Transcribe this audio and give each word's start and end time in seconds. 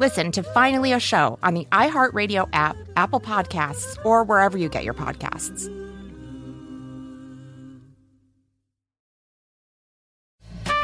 Listen 0.00 0.32
to 0.32 0.42
Finally 0.42 0.92
a 0.92 0.98
Show 0.98 1.38
on 1.42 1.52
the 1.52 1.66
iHeartRadio 1.72 2.48
app, 2.54 2.74
Apple 2.96 3.20
Podcasts, 3.20 4.02
or 4.02 4.24
wherever 4.24 4.56
you 4.56 4.70
get 4.70 4.82
your 4.82 4.94
podcasts. 4.94 5.68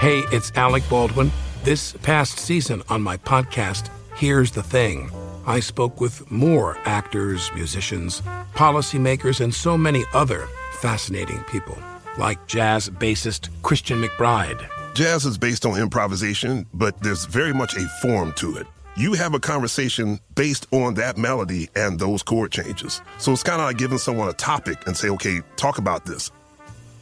Hey, 0.00 0.22
it's 0.30 0.52
Alec 0.54 0.82
Baldwin. 0.90 1.32
This 1.64 1.94
past 2.02 2.38
season 2.38 2.82
on 2.90 3.00
my 3.00 3.16
podcast, 3.16 3.88
Here's 4.16 4.50
the 4.50 4.62
Thing, 4.62 5.10
I 5.46 5.60
spoke 5.60 5.98
with 5.98 6.30
more 6.30 6.76
actors, 6.84 7.50
musicians, 7.54 8.20
policymakers, 8.54 9.40
and 9.40 9.54
so 9.54 9.78
many 9.78 10.04
other 10.12 10.46
fascinating 10.72 11.42
people, 11.44 11.78
like 12.18 12.46
jazz 12.46 12.90
bassist 12.90 13.48
Christian 13.62 14.02
McBride. 14.02 14.68
Jazz 14.94 15.24
is 15.24 15.38
based 15.38 15.64
on 15.64 15.80
improvisation, 15.80 16.66
but 16.74 17.02
there's 17.02 17.24
very 17.24 17.54
much 17.54 17.78
a 17.78 17.88
form 18.02 18.34
to 18.34 18.58
it. 18.58 18.66
You 18.98 19.12
have 19.12 19.34
a 19.34 19.38
conversation 19.38 20.20
based 20.34 20.66
on 20.70 20.94
that 20.94 21.18
melody 21.18 21.68
and 21.76 21.98
those 21.98 22.22
chord 22.22 22.50
changes. 22.50 23.02
So 23.18 23.30
it's 23.32 23.42
kind 23.42 23.60
of 23.60 23.66
like 23.66 23.76
giving 23.76 23.98
someone 23.98 24.30
a 24.30 24.32
topic 24.32 24.86
and 24.86 24.96
say, 24.96 25.10
okay, 25.10 25.42
talk 25.56 25.76
about 25.76 26.06
this. 26.06 26.30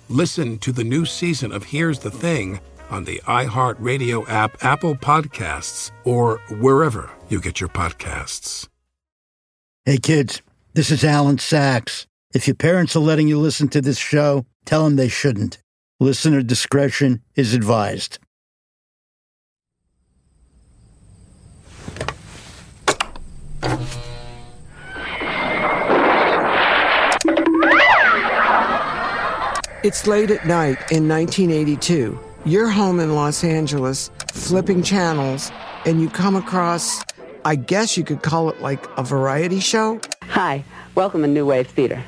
Listen 0.08 0.58
to 0.58 0.72
the 0.72 0.82
new 0.82 1.06
season 1.06 1.52
of 1.52 1.62
Here's 1.62 2.00
the 2.00 2.10
Thing 2.10 2.58
on 2.90 3.04
the 3.04 3.22
iHeartRadio 3.26 4.28
app, 4.28 4.64
Apple 4.64 4.96
Podcasts, 4.96 5.92
or 6.04 6.38
wherever 6.58 7.12
you 7.28 7.40
get 7.40 7.60
your 7.60 7.70
podcasts. 7.70 8.68
Hey 9.84 9.98
kids, 9.98 10.42
this 10.72 10.90
is 10.90 11.04
Alan 11.04 11.38
Sacks. 11.38 12.08
If 12.34 12.48
your 12.48 12.56
parents 12.56 12.96
are 12.96 13.00
letting 13.00 13.28
you 13.28 13.38
listen 13.38 13.68
to 13.68 13.80
this 13.80 13.98
show, 13.98 14.44
tell 14.64 14.82
them 14.82 14.96
they 14.96 15.08
shouldn't. 15.08 15.58
Listener 16.00 16.42
discretion 16.42 17.22
is 17.36 17.54
advised. 17.54 18.18
It's 29.84 30.06
late 30.06 30.30
at 30.30 30.46
night 30.46 30.78
in 30.90 31.06
1982. 31.10 32.18
You're 32.46 32.70
home 32.70 32.98
in 33.00 33.14
Los 33.14 33.44
Angeles, 33.44 34.10
flipping 34.32 34.82
channels, 34.82 35.52
and 35.84 36.00
you 36.00 36.08
come 36.08 36.36
across, 36.36 37.02
I 37.44 37.56
guess 37.56 37.94
you 37.94 38.02
could 38.02 38.22
call 38.22 38.48
it 38.48 38.62
like 38.62 38.82
a 38.96 39.02
variety 39.02 39.60
show? 39.60 40.00
Hi, 40.22 40.64
welcome 40.94 41.20
to 41.20 41.28
New 41.28 41.44
Wave 41.44 41.66
Theater. 41.66 42.02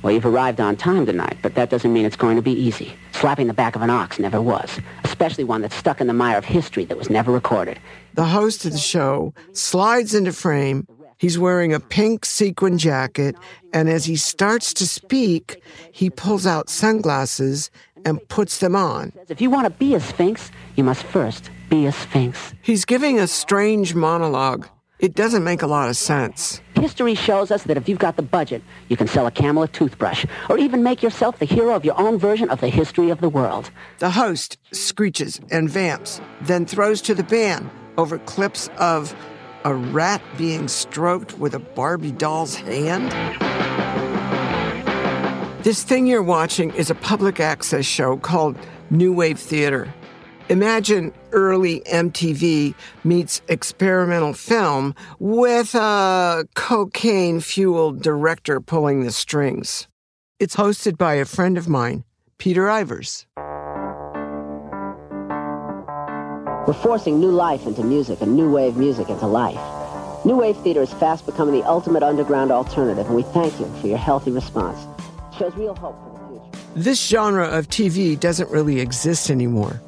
Well, 0.00 0.14
you've 0.14 0.24
arrived 0.24 0.58
on 0.58 0.76
time 0.76 1.04
tonight, 1.04 1.36
but 1.42 1.54
that 1.54 1.68
doesn't 1.68 1.92
mean 1.92 2.06
it's 2.06 2.16
going 2.16 2.36
to 2.36 2.42
be 2.42 2.52
easy. 2.52 2.94
Slapping 3.12 3.46
the 3.46 3.52
back 3.52 3.76
of 3.76 3.82
an 3.82 3.90
ox 3.90 4.18
never 4.18 4.40
was, 4.40 4.80
especially 5.04 5.44
one 5.44 5.60
that's 5.60 5.76
stuck 5.76 6.00
in 6.00 6.06
the 6.06 6.14
mire 6.14 6.38
of 6.38 6.46
history 6.46 6.86
that 6.86 6.96
was 6.96 7.10
never 7.10 7.30
recorded. 7.30 7.78
The 8.14 8.24
host 8.24 8.64
of 8.64 8.72
the 8.72 8.78
show 8.78 9.34
slides 9.52 10.14
into 10.14 10.32
frame. 10.32 10.86
He's 11.18 11.36
wearing 11.36 11.74
a 11.74 11.80
pink 11.80 12.24
sequin 12.24 12.78
jacket, 12.78 13.34
and 13.72 13.88
as 13.88 14.04
he 14.04 14.14
starts 14.14 14.72
to 14.74 14.86
speak, 14.86 15.60
he 15.90 16.10
pulls 16.10 16.46
out 16.46 16.70
sunglasses 16.70 17.72
and 18.04 18.26
puts 18.28 18.58
them 18.58 18.76
on. 18.76 19.12
If 19.28 19.40
you 19.40 19.50
want 19.50 19.64
to 19.64 19.70
be 19.70 19.96
a 19.96 20.00
sphinx, 20.00 20.52
you 20.76 20.84
must 20.84 21.02
first 21.02 21.50
be 21.68 21.86
a 21.86 21.92
sphinx. 21.92 22.54
He's 22.62 22.84
giving 22.84 23.18
a 23.18 23.26
strange 23.26 23.96
monologue. 23.96 24.68
It 25.00 25.14
doesn't 25.14 25.42
make 25.42 25.62
a 25.62 25.66
lot 25.66 25.88
of 25.88 25.96
sense. 25.96 26.60
History 26.74 27.16
shows 27.16 27.50
us 27.50 27.64
that 27.64 27.76
if 27.76 27.88
you've 27.88 27.98
got 27.98 28.16
the 28.16 28.22
budget, 28.22 28.62
you 28.88 28.96
can 28.96 29.08
sell 29.08 29.26
a 29.26 29.32
camel 29.32 29.64
a 29.64 29.68
toothbrush, 29.68 30.24
or 30.48 30.56
even 30.58 30.84
make 30.84 31.02
yourself 31.02 31.40
the 31.40 31.44
hero 31.44 31.74
of 31.74 31.84
your 31.84 31.98
own 31.98 32.18
version 32.18 32.48
of 32.50 32.60
the 32.60 32.68
history 32.68 33.10
of 33.10 33.20
the 33.20 33.28
world. 33.28 33.72
The 33.98 34.10
host 34.10 34.56
screeches 34.70 35.40
and 35.50 35.68
vamps, 35.68 36.20
then 36.42 36.64
throws 36.64 37.02
to 37.02 37.14
the 37.14 37.24
band 37.24 37.70
over 37.96 38.18
clips 38.18 38.70
of 38.78 39.14
a 39.64 39.74
rat 39.74 40.22
being 40.36 40.68
stroked 40.68 41.38
with 41.38 41.54
a 41.54 41.58
Barbie 41.58 42.12
doll's 42.12 42.54
hand. 42.54 43.12
This 45.64 45.82
thing 45.82 46.06
you're 46.06 46.22
watching 46.22 46.72
is 46.74 46.90
a 46.90 46.94
public 46.94 47.40
access 47.40 47.84
show 47.84 48.16
called 48.16 48.56
New 48.90 49.12
Wave 49.12 49.38
Theater. 49.38 49.92
Imagine 50.48 51.12
early 51.32 51.80
MTV 51.80 52.74
meets 53.04 53.42
experimental 53.48 54.32
film 54.32 54.94
with 55.18 55.74
a 55.74 56.46
cocaine 56.54 57.40
fueled 57.40 58.00
director 58.00 58.60
pulling 58.60 59.04
the 59.04 59.12
strings. 59.12 59.88
It's 60.38 60.56
hosted 60.56 60.96
by 60.96 61.14
a 61.14 61.26
friend 61.26 61.58
of 61.58 61.68
mine, 61.68 62.04
Peter 62.38 62.66
Ivers. 62.66 63.26
We're 66.68 66.74
forcing 66.74 67.18
new 67.18 67.30
life 67.30 67.66
into 67.66 67.82
music 67.82 68.20
and 68.20 68.36
new 68.36 68.50
wave 68.50 68.76
music 68.76 69.08
into 69.08 69.26
life. 69.26 69.56
New 70.26 70.36
Wave 70.36 70.58
Theater 70.58 70.82
is 70.82 70.92
fast 70.92 71.24
becoming 71.24 71.58
the 71.58 71.66
ultimate 71.66 72.02
underground 72.02 72.50
alternative, 72.50 73.06
and 73.06 73.16
we 73.16 73.22
thank 73.22 73.58
you 73.58 73.64
for 73.80 73.86
your 73.86 73.96
healthy 73.96 74.30
response. 74.30 74.78
It 75.32 75.38
shows 75.38 75.54
real 75.56 75.74
hope 75.74 75.96
for 76.02 76.12
the 76.12 76.58
future. 76.58 76.68
This 76.76 77.08
genre 77.08 77.46
of 77.46 77.68
TV 77.68 78.20
doesn't 78.20 78.50
really 78.50 78.80
exist 78.80 79.30
anymore. 79.30 79.80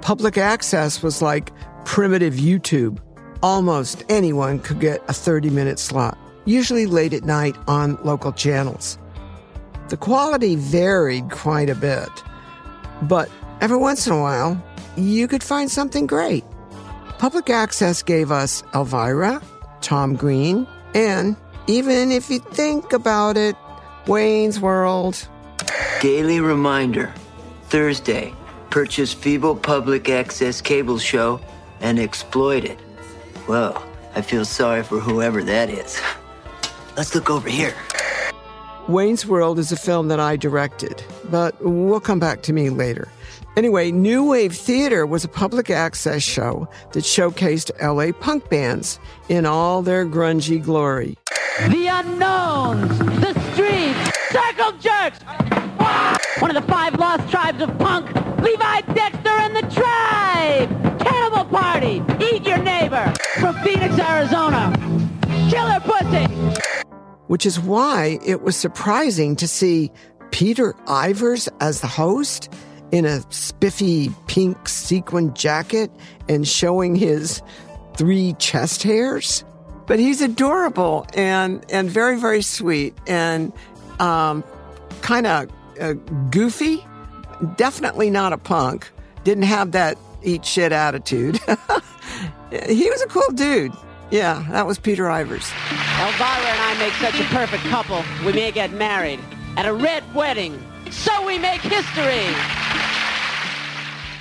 Public 0.00 0.36
access 0.36 1.04
was 1.04 1.22
like 1.22 1.52
primitive 1.84 2.34
YouTube. 2.34 2.98
Almost 3.40 4.02
anyone 4.08 4.58
could 4.58 4.80
get 4.80 5.04
a 5.06 5.12
30 5.12 5.50
minute 5.50 5.78
slot, 5.78 6.18
usually 6.46 6.86
late 6.86 7.12
at 7.12 7.22
night 7.22 7.54
on 7.68 7.96
local 8.02 8.32
channels. 8.32 8.98
The 9.88 9.96
quality 9.96 10.56
varied 10.56 11.30
quite 11.30 11.70
a 11.70 11.76
bit, 11.76 12.10
but 13.02 13.30
every 13.60 13.76
once 13.76 14.08
in 14.08 14.12
a 14.12 14.20
while, 14.20 14.60
you 14.96 15.28
could 15.28 15.42
find 15.42 15.70
something 15.70 16.06
great. 16.06 16.44
Public 17.18 17.50
access 17.50 18.02
gave 18.02 18.30
us 18.30 18.62
Elvira, 18.74 19.40
Tom 19.80 20.16
Green, 20.16 20.66
and 20.94 21.36
even 21.66 22.12
if 22.12 22.30
you 22.30 22.38
think 22.38 22.92
about 22.92 23.36
it, 23.36 23.56
Wayne's 24.06 24.60
World. 24.60 25.28
Daily 26.00 26.40
reminder 26.40 27.12
Thursday, 27.68 28.32
purchase 28.70 29.12
Feeble 29.12 29.56
Public 29.56 30.08
Access 30.08 30.60
Cable 30.60 30.98
Show 30.98 31.40
and 31.80 31.98
exploit 31.98 32.64
it. 32.64 32.78
Well, 33.48 33.84
I 34.14 34.22
feel 34.22 34.44
sorry 34.44 34.82
for 34.82 35.00
whoever 35.00 35.42
that 35.42 35.70
is. 35.70 36.00
Let's 36.96 37.14
look 37.14 37.30
over 37.30 37.48
here. 37.48 37.74
Wayne's 38.86 39.26
World 39.26 39.58
is 39.58 39.72
a 39.72 39.76
film 39.76 40.08
that 40.08 40.20
I 40.20 40.36
directed, 40.36 41.02
but 41.30 41.56
we'll 41.62 42.00
come 42.00 42.20
back 42.20 42.42
to 42.42 42.52
me 42.52 42.68
later. 42.68 43.08
Anyway, 43.56 43.92
New 43.92 44.30
Wave 44.30 44.56
Theater 44.56 45.06
was 45.06 45.22
a 45.22 45.28
public 45.28 45.70
access 45.70 46.24
show 46.24 46.68
that 46.92 47.04
showcased 47.04 47.70
LA 47.80 48.10
punk 48.12 48.48
bands 48.48 48.98
in 49.28 49.46
all 49.46 49.80
their 49.80 50.04
grungy 50.04 50.60
glory. 50.60 51.16
The 51.68 51.86
unknowns, 51.86 52.98
the 52.98 53.32
streets, 53.52 54.18
circle 54.30 54.72
jerks. 54.80 55.20
One 56.40 56.54
of 56.54 56.60
the 56.60 56.68
five 56.68 56.98
lost 56.98 57.30
tribes 57.30 57.62
of 57.62 57.78
punk, 57.78 58.12
Levi 58.42 58.80
Dexter 58.92 59.28
and 59.28 59.54
the 59.54 59.62
Tribe. 59.72 60.98
Cannibal 60.98 61.44
Party, 61.44 62.02
eat 62.20 62.44
your 62.44 62.58
neighbor. 62.58 63.14
From 63.38 63.54
Phoenix, 63.60 63.96
Arizona, 64.00 64.72
Killer 65.48 65.78
Pussy. 65.78 66.26
Which 67.28 67.46
is 67.46 67.60
why 67.60 68.18
it 68.26 68.42
was 68.42 68.56
surprising 68.56 69.36
to 69.36 69.46
see 69.46 69.92
Peter 70.32 70.72
Ivers 70.88 71.48
as 71.60 71.80
the 71.80 71.86
host 71.86 72.52
in 72.94 73.04
a 73.04 73.20
spiffy 73.32 74.08
pink 74.28 74.68
sequin 74.68 75.34
jacket 75.34 75.90
and 76.28 76.46
showing 76.46 76.94
his 76.94 77.42
three 77.96 78.34
chest 78.38 78.84
hairs. 78.84 79.42
But 79.88 79.98
he's 79.98 80.22
adorable 80.22 81.04
and, 81.14 81.64
and 81.70 81.90
very, 81.90 82.16
very 82.16 82.40
sweet 82.40 82.94
and 83.08 83.52
um, 83.98 84.44
kind 85.02 85.26
of 85.26 85.50
uh, 85.80 85.94
goofy. 86.30 86.86
Definitely 87.56 88.10
not 88.10 88.32
a 88.32 88.38
punk. 88.38 88.88
Didn't 89.24 89.42
have 89.42 89.72
that 89.72 89.98
eat 90.22 90.44
shit 90.44 90.70
attitude. 90.70 91.40
he 92.68 92.88
was 92.90 93.02
a 93.02 93.08
cool 93.08 93.28
dude. 93.34 93.72
Yeah, 94.12 94.46
that 94.52 94.68
was 94.68 94.78
Peter 94.78 95.06
Ivers. 95.06 95.50
Elvira 95.98 96.46
and 96.46 96.60
I 96.60 96.76
make 96.78 96.92
such 96.92 97.18
a 97.18 97.24
perfect 97.34 97.64
couple, 97.64 98.04
we 98.24 98.32
may 98.32 98.52
get 98.52 98.72
married 98.72 99.18
at 99.56 99.66
a 99.66 99.72
red 99.72 100.04
wedding. 100.14 100.62
So 100.92 101.26
we 101.26 101.38
make 101.40 101.60
history. 101.60 102.83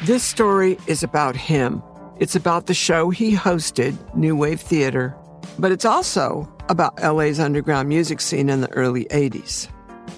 This 0.05 0.21
story 0.21 0.77
is 0.85 1.01
about 1.01 1.33
him. 1.33 1.81
It's 2.19 2.35
about 2.35 2.65
the 2.65 2.73
show 2.73 3.09
he 3.09 3.33
hosted, 3.33 3.95
New 4.13 4.35
Wave 4.35 4.59
Theater, 4.59 5.15
but 5.57 5.71
it's 5.71 5.85
also 5.85 6.53
about 6.67 7.01
LA's 7.01 7.39
underground 7.39 7.88
music 7.88 8.19
scene 8.19 8.50
in 8.50 8.59
the 8.59 8.69
early 8.73 9.05
80s. 9.05 9.69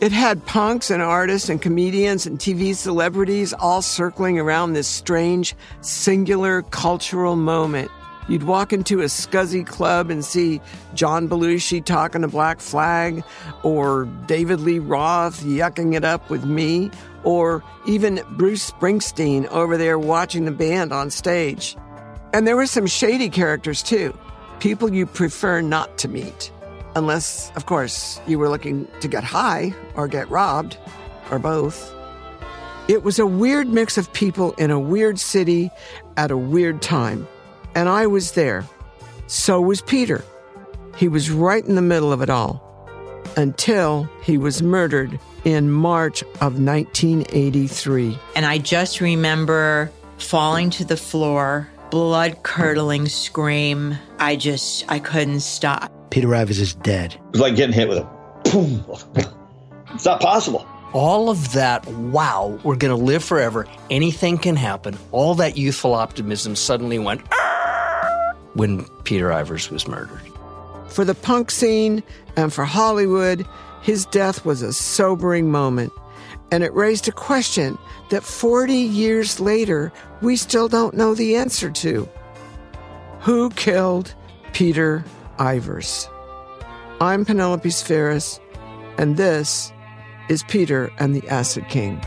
It 0.01 0.11
had 0.11 0.43
punks 0.47 0.89
and 0.89 1.03
artists 1.03 1.49
and 1.49 1.61
comedians 1.61 2.25
and 2.25 2.39
TV 2.39 2.73
celebrities 2.73 3.53
all 3.53 3.83
circling 3.83 4.39
around 4.39 4.73
this 4.73 4.87
strange, 4.87 5.55
singular 5.81 6.63
cultural 6.63 7.35
moment. 7.35 7.91
You'd 8.27 8.41
walk 8.41 8.73
into 8.73 9.01
a 9.01 9.05
scuzzy 9.05 9.63
club 9.63 10.09
and 10.09 10.25
see 10.25 10.61
John 10.95 11.29
Belushi 11.29 11.85
talking 11.85 12.23
to 12.23 12.27
Black 12.27 12.59
Flag, 12.59 13.23
or 13.61 14.05
David 14.25 14.61
Lee 14.61 14.79
Roth 14.79 15.43
yucking 15.43 15.93
it 15.95 16.03
up 16.03 16.27
with 16.31 16.43
me, 16.43 16.89
or 17.25 17.63
even 17.85 18.21
Bruce 18.31 18.71
Springsteen 18.71 19.47
over 19.47 19.75
there 19.75 19.99
watching 19.99 20.45
the 20.45 20.51
band 20.51 20.93
on 20.93 21.09
stage. 21.09 21.75
And 22.33 22.47
there 22.47 22.55
were 22.55 22.67
some 22.67 22.87
shady 22.87 23.29
characters 23.29 23.83
too, 23.83 24.17
people 24.59 24.93
you 24.93 25.05
prefer 25.05 25.59
not 25.59 25.97
to 25.97 26.07
meet. 26.07 26.51
Unless, 26.95 27.51
of 27.57 27.65
course, 27.65 28.21
you 28.25 28.39
were 28.39 28.47
looking 28.47 28.87
to 29.01 29.09
get 29.09 29.23
high 29.23 29.73
or 29.95 30.07
get 30.07 30.29
robbed, 30.29 30.77
or 31.29 31.39
both. 31.39 31.93
It 32.87 33.03
was 33.03 33.19
a 33.19 33.25
weird 33.25 33.67
mix 33.67 33.97
of 33.97 34.13
people 34.13 34.53
in 34.53 34.71
a 34.71 34.79
weird 34.79 35.19
city 35.19 35.71
at 36.15 36.31
a 36.31 36.37
weird 36.37 36.81
time. 36.81 37.27
And 37.73 37.89
I 37.89 38.07
was 38.07 38.33
there. 38.33 38.63
So 39.27 39.59
was 39.59 39.81
Peter. 39.81 40.23
He 40.95 41.09
was 41.09 41.29
right 41.29 41.65
in 41.65 41.75
the 41.75 41.81
middle 41.81 42.13
of 42.13 42.21
it 42.21 42.29
all 42.29 42.64
until 43.37 44.09
he 44.23 44.37
was 44.37 44.61
murdered 44.61 45.19
in 45.43 45.71
March 45.71 46.23
of 46.41 46.59
1983. 46.59 48.17
And 48.35 48.45
I 48.45 48.57
just 48.57 49.01
remember 49.01 49.91
falling 50.17 50.69
to 50.71 50.85
the 50.85 50.97
floor, 50.97 51.69
blood 51.91 52.43
curdling 52.43 53.07
scream. 53.07 53.97
I 54.19 54.35
just, 54.35 54.85
I 54.89 54.99
couldn't 54.99 55.41
stop. 55.41 55.91
Peter 56.09 56.27
Ivers 56.29 56.59
is 56.59 56.75
dead. 56.75 57.13
It 57.13 57.21
was 57.31 57.41
like 57.41 57.55
getting 57.55 57.73
hit 57.73 57.89
with 57.89 57.99
a 57.99 58.07
boom. 58.51 58.83
It's 59.93 60.05
not 60.05 60.19
possible. 60.19 60.67
All 60.93 61.29
of 61.29 61.53
that, 61.53 61.85
wow, 61.87 62.59
we're 62.63 62.77
going 62.77 62.97
to 62.97 63.03
live 63.03 63.23
forever. 63.23 63.67
Anything 63.89 64.37
can 64.37 64.55
happen. 64.55 64.97
All 65.11 65.35
that 65.35 65.57
youthful 65.57 65.93
optimism 65.93 66.55
suddenly 66.55 66.99
went 66.99 67.21
when 68.53 68.85
Peter 69.03 69.29
Ivers 69.29 69.69
was 69.69 69.87
murdered. 69.87 70.21
For 70.87 71.03
the 71.05 71.15
punk 71.15 71.51
scene 71.51 72.03
and 72.35 72.53
for 72.53 72.65
Hollywood, 72.65 73.45
his 73.81 74.05
death 74.07 74.45
was 74.45 74.61
a 74.61 74.73
sobering 74.73 75.51
moment. 75.51 75.91
And 76.51 76.63
it 76.63 76.73
raised 76.73 77.07
a 77.07 77.11
question 77.11 77.77
that 78.09 78.23
40 78.23 78.73
years 78.73 79.39
later, 79.39 79.91
we 80.21 80.35
still 80.35 80.67
don't 80.67 80.95
know 80.95 81.15
the 81.15 81.35
answer 81.35 81.69
to. 81.71 82.07
Who 83.21 83.49
killed 83.51 84.13
Peter 84.53 85.03
Ivers? 85.37 86.07
I'm 87.01 87.25
Penelope 87.25 87.69
Spheeris, 87.69 88.39
and 88.97 89.17
this 89.17 89.73
is 90.29 90.43
Peter 90.43 90.91
and 90.97 91.13
the 91.15 91.27
Acid 91.27 91.67
King. 91.67 91.99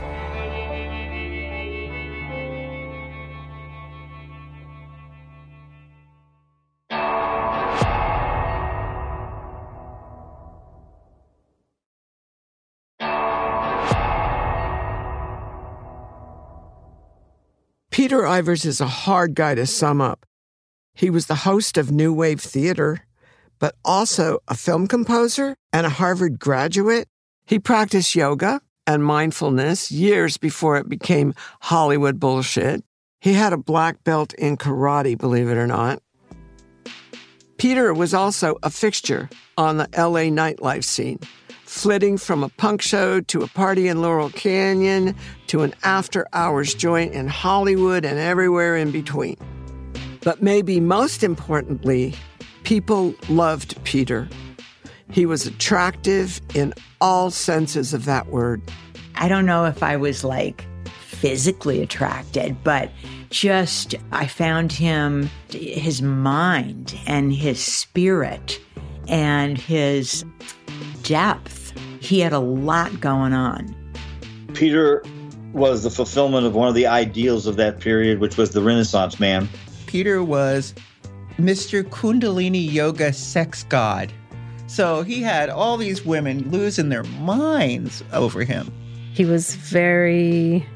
Peter 18.09 18.23
Ivers 18.23 18.65
is 18.65 18.81
a 18.81 18.87
hard 18.87 19.35
guy 19.35 19.55
to 19.55 19.67
sum 19.67 20.01
up. 20.01 20.25
He 20.95 21.11
was 21.11 21.27
the 21.27 21.45
host 21.45 21.77
of 21.77 21.91
New 21.91 22.11
Wave 22.11 22.41
Theater, 22.41 23.05
but 23.59 23.75
also 23.85 24.39
a 24.49 24.55
film 24.55 24.87
composer 24.87 25.55
and 25.75 25.85
a 25.85 25.91
Harvard 25.91 26.39
graduate. 26.39 27.07
He 27.45 27.59
practiced 27.59 28.15
yoga 28.15 28.63
and 28.87 29.05
mindfulness 29.05 29.93
years 29.93 30.39
before 30.39 30.79
it 30.79 30.89
became 30.89 31.35
Hollywood 31.61 32.19
bullshit. 32.19 32.83
He 33.21 33.35
had 33.35 33.53
a 33.53 33.59
black 33.59 34.03
belt 34.05 34.33
in 34.39 34.57
karate, 34.57 35.19
believe 35.19 35.51
it 35.51 35.59
or 35.59 35.67
not. 35.67 36.03
Peter 37.59 37.93
was 37.93 38.15
also 38.15 38.57
a 38.63 38.71
fixture 38.71 39.29
on 39.59 39.77
the 39.77 39.89
LA 39.95 40.33
nightlife 40.33 40.85
scene 40.85 41.19
flitting 41.69 42.17
from 42.17 42.43
a 42.43 42.49
punk 42.49 42.81
show 42.81 43.21
to 43.21 43.43
a 43.43 43.47
party 43.49 43.89
in 43.89 44.01
Laurel 44.01 44.31
Canyon 44.31 45.15
to 45.49 45.63
an 45.63 45.75
after 45.85 46.27
hours 46.33 46.75
joint 46.75 47.13
in 47.13 47.29
Hollywood 47.29 48.05
and 48.05 48.19
everywhere 48.19 48.77
in 48.77 48.91
between. 48.91 49.37
But 50.23 50.43
maybe 50.43 50.81
most 50.81 51.23
importantly, 51.23 52.15
people 52.65 53.15
loved 53.29 53.83
Peter. 53.85 54.29
He 55.11 55.27
was 55.27 55.47
attractive 55.47 56.41
in 56.55 56.75
all 57.01 57.31
senses 57.31 57.95
of 57.95 58.07
that 58.07 58.29
word. 58.29 58.63
I 59.15 59.29
don't 59.29 59.47
know 59.47 59.65
if 59.65 59.83
I 59.83 59.97
was 59.97 60.25
like 60.25 60.67
physically 61.01 61.83
attracted, 61.83 62.63
but 62.65 62.91
just 63.31 63.95
I 64.13 64.27
found 64.27 64.73
him, 64.73 65.29
his 65.51 66.01
mind 66.01 66.99
and 67.07 67.33
his 67.33 67.63
spirit 67.63 68.61
and 69.07 69.59
his 69.59 70.25
depth. 71.03 71.58
He 72.01 72.21
had 72.21 72.33
a 72.33 72.39
lot 72.39 73.01
going 73.01 73.33
on. 73.33 73.75
Peter 74.55 75.03
was 75.53 75.83
the 75.83 75.91
fulfillment 75.91 76.47
of 76.47 76.55
one 76.55 76.69
of 76.69 76.75
the 76.75 76.87
ideals 76.87 77.47
of 77.47 77.57
that 77.57 77.81
period, 77.81 78.21
which 78.21 78.37
was 78.37 78.51
the 78.51 78.63
Renaissance 78.63 79.19
man. 79.19 79.49
Peter 79.87 80.23
was 80.23 80.75
Mr. 81.39 81.83
Kundalini 81.83 82.71
Yoga 82.71 83.13
sex 83.13 83.65
god. 83.65 84.13
So 84.67 85.03
he 85.03 85.23
had 85.23 85.49
all 85.49 85.77
these 85.77 86.05
women 86.05 86.51
losing 86.51 86.91
their 86.91 87.05
minds 87.05 88.05
over 88.13 88.45
him. 88.45 88.71
He 89.15 89.25
was 89.25 89.55
very 89.55 90.67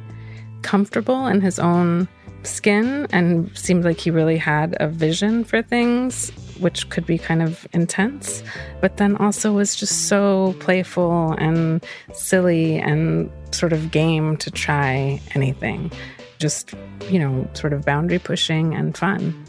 comfortable 0.62 1.26
in 1.26 1.41
his 1.41 1.59
own 1.59 2.09
skin 2.43 3.07
and 3.11 3.50
seemed 3.57 3.85
like 3.85 4.00
he 4.00 4.11
really 4.11 4.38
had 4.38 4.76
a 4.81 4.88
vision 4.88 5.45
for 5.45 5.62
things, 5.62 6.33
which 6.62 6.88
could 6.88 7.04
be 7.04 7.19
kind 7.19 7.42
of 7.42 7.66
intense, 7.73 8.42
but 8.81 8.97
then 8.97 9.16
also 9.16 9.52
was 9.52 9.75
just 9.76 10.09
so 10.09 10.54
playful 10.61 11.33
and 11.33 11.85
silly 12.12 12.78
and 12.78 13.31
sort 13.50 13.73
of 13.73 13.90
game 13.90 14.37
to 14.38 14.50
try 14.50 15.21
anything. 15.35 15.92
Just, 16.38 16.75
you 17.11 17.19
know, 17.19 17.49
sort 17.52 17.73
of 17.73 17.85
boundary 17.85 18.19
pushing 18.19 18.75
and 18.75 18.97
fun. 18.97 19.45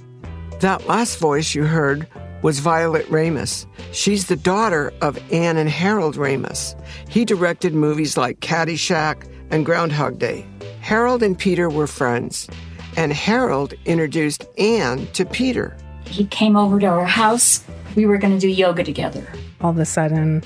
That 0.59 0.87
last 0.87 1.19
voice 1.19 1.55
you 1.55 1.63
heard 1.63 2.07
was 2.41 2.59
Violet 2.59 3.05
Ramis. 3.07 3.65
She's 3.93 4.27
the 4.27 4.35
daughter 4.35 4.93
of 5.01 5.17
Anne 5.31 5.57
and 5.57 5.69
Harold 5.69 6.15
Ramis. 6.15 6.79
He 7.09 7.25
directed 7.25 7.73
movies 7.73 8.17
like 8.17 8.41
Caddyshack 8.41 9.27
and 9.49 9.65
Groundhog 9.65 10.19
Day. 10.19 10.45
Harold 10.81 11.23
and 11.23 11.39
Peter 11.39 11.69
were 11.69 11.87
friends, 11.87 12.49
and 12.97 13.13
Harold 13.13 13.73
introduced 13.85 14.45
Anne 14.57 15.07
to 15.13 15.25
Peter. 15.25 15.77
He 16.13 16.25
came 16.25 16.55
over 16.55 16.79
to 16.79 16.85
our 16.85 17.05
house. 17.05 17.63
We 17.95 18.05
were 18.05 18.19
going 18.19 18.33
to 18.33 18.39
do 18.39 18.47
yoga 18.47 18.83
together. 18.83 19.27
All 19.61 19.71
of 19.71 19.79
a 19.79 19.85
sudden, 19.85 20.43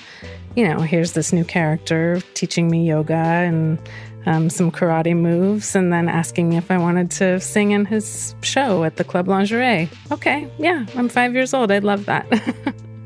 you 0.56 0.66
know, 0.66 0.80
here's 0.80 1.12
this 1.12 1.34
new 1.34 1.44
character 1.44 2.22
teaching 2.36 2.70
me 2.70 2.88
yoga 2.88 3.14
and 3.14 3.78
um, 4.26 4.50
some 4.50 4.72
karate 4.72 5.14
moves, 5.14 5.76
and 5.76 5.92
then 5.92 6.08
asking 6.08 6.48
me 6.48 6.56
if 6.56 6.72
I 6.72 6.78
wanted 6.78 7.12
to 7.12 7.42
sing 7.42 7.72
in 7.72 7.84
his 7.84 8.34
show 8.42 8.86
at 8.86 8.96
the 8.96 9.04
Club 9.04 9.28
Lingerie. 9.28 9.90
Okay, 10.10 10.50
yeah, 10.58 10.86
I'm 10.96 11.10
five 11.10 11.34
years 11.34 11.54
old. 11.54 11.70
I'd 11.70 11.84
love 11.84 12.06
that. 12.06 12.26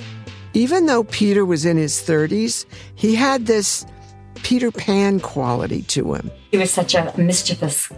Even 0.54 0.86
though 0.86 1.04
Peter 1.06 1.44
was 1.44 1.66
in 1.66 1.78
his 1.78 1.96
30s, 1.96 2.66
he 2.94 3.16
had 3.16 3.48
this 3.48 3.88
Peter 4.36 4.72
Pan 4.72 5.20
quality 5.20 5.82
to 5.84 6.14
him. 6.14 6.30
He 6.52 6.60
was 6.60 6.70
such 6.70 6.94
a 6.94 7.12
mischievous 7.18 7.92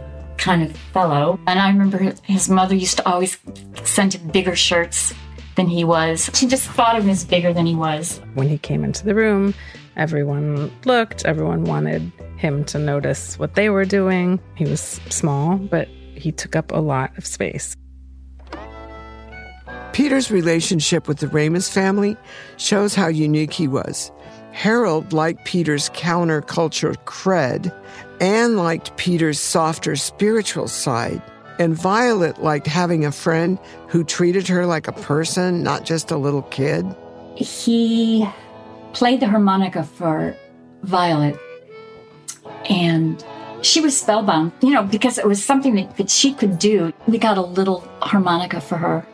kind 0.44 0.62
of 0.62 0.76
fellow. 0.92 1.40
And 1.48 1.58
I 1.58 1.70
remember 1.70 2.14
his 2.24 2.50
mother 2.50 2.76
used 2.76 2.98
to 2.98 3.08
always 3.08 3.38
send 3.86 4.14
him 4.14 4.28
bigger 4.28 4.58
shirts 4.58 5.14
than 5.56 5.68
he 5.68 5.86
was. 5.86 6.30
She 6.34 6.48
just 6.48 6.68
thought 6.70 6.98
of 6.98 7.06
him 7.06 7.10
as 7.10 7.24
bigger 7.24 7.54
than 7.54 7.66
he 7.66 7.76
was. 7.76 8.20
when 8.34 8.50
he 8.50 8.58
came 8.58 8.84
into 8.84 9.06
the 9.06 9.16
room, 9.16 9.54
everyone 9.96 10.70
looked, 10.84 11.24
everyone 11.26 11.64
wanted 11.64 12.12
him 12.38 12.66
to 12.66 12.78
notice 12.78 13.40
what 13.40 13.56
they 13.56 13.70
were 13.70 13.86
doing. 13.86 14.40
He 14.56 14.66
was 14.66 15.00
small, 15.10 15.56
but 15.56 15.88
he 16.16 16.32
took 16.34 16.58
up 16.58 16.72
a 16.72 16.80
lot 16.80 17.18
of 17.18 17.26
space. 17.26 17.78
Peter's 19.94 20.30
relationship 20.30 21.08
with 21.08 21.20
the 21.20 21.28
Ramis 21.28 21.72
family 21.72 22.18
shows 22.58 22.96
how 22.96 23.08
unique 23.08 23.54
he 23.54 23.68
was. 23.68 24.12
Harold 24.54 25.12
liked 25.12 25.44
Peter's 25.46 25.90
counterculture 25.90 26.96
cred 27.06 27.74
Anne 28.24 28.56
liked 28.56 28.96
Peter's 28.96 29.38
softer 29.38 29.98
spiritual 29.98 30.70
side. 30.70 31.22
And 31.60 31.76
Violet 31.76 32.42
liked 32.42 32.68
having 32.68 33.04
a 33.06 33.12
friend 33.12 33.60
who 33.90 34.06
treated 34.06 34.48
her 34.48 34.66
like 34.66 34.88
a 34.88 34.94
person, 34.94 35.62
not 35.62 35.84
just 35.84 36.10
a 36.10 36.18
little 36.18 36.44
kid. 36.44 36.86
He 37.36 38.26
played 38.94 39.20
the 39.20 39.28
harmonica 39.28 39.84
for 39.84 40.38
Violet, 40.84 41.38
and 42.70 43.24
she 43.62 43.82
was 43.82 44.00
spellbound, 44.00 44.52
you 44.62 44.72
know, 44.72 44.84
because 44.84 45.18
it 45.18 45.28
was 45.28 45.44
something 45.44 45.76
that, 45.76 45.98
that 45.98 46.10
she 46.10 46.34
could 46.34 46.58
do. 46.58 46.94
We 47.08 47.18
got 47.18 47.38
a 47.38 47.42
little 47.42 47.82
harmonica 48.02 48.62
for 48.62 48.78
her 48.78 49.06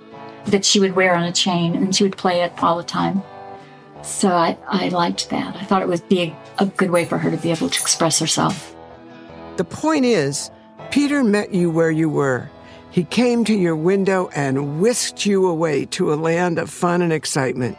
that 0.46 0.66
she 0.66 0.80
would 0.80 0.96
wear 0.96 1.16
on 1.16 1.24
a 1.24 1.32
chain, 1.32 1.76
and 1.76 1.96
she 1.96 2.04
would 2.04 2.18
play 2.18 2.42
it 2.42 2.54
all 2.62 2.78
the 2.78 2.84
time. 2.84 3.24
So 4.02 4.30
I, 4.30 4.58
I 4.68 4.90
liked 4.90 5.30
that. 5.30 5.56
I 5.56 5.64
thought 5.64 5.82
it 5.82 5.88
would 5.88 6.08
be 6.10 6.22
a, 6.22 6.38
a 6.60 6.66
good 6.66 6.92
way 6.92 7.06
for 7.06 7.18
her 7.18 7.30
to 7.30 7.38
be 7.38 7.52
able 7.52 7.70
to 7.70 7.82
express 7.82 8.20
herself. 8.20 8.76
The 9.58 9.64
point 9.64 10.06
is, 10.06 10.52
Peter 10.92 11.24
met 11.24 11.54
you 11.54 11.70
where 11.70 11.92
you 11.92 12.10
were. 12.10 12.50
He 12.92 13.04
came 13.04 13.44
to 13.46 13.54
your 13.54 13.76
window 13.76 14.30
and 14.36 14.80
whisked 14.82 15.26
you 15.26 15.48
away 15.48 15.86
to 15.88 16.12
a 16.12 16.16
land 16.16 16.58
of 16.58 16.70
fun 16.70 17.02
and 17.02 17.14
excitement. 17.14 17.78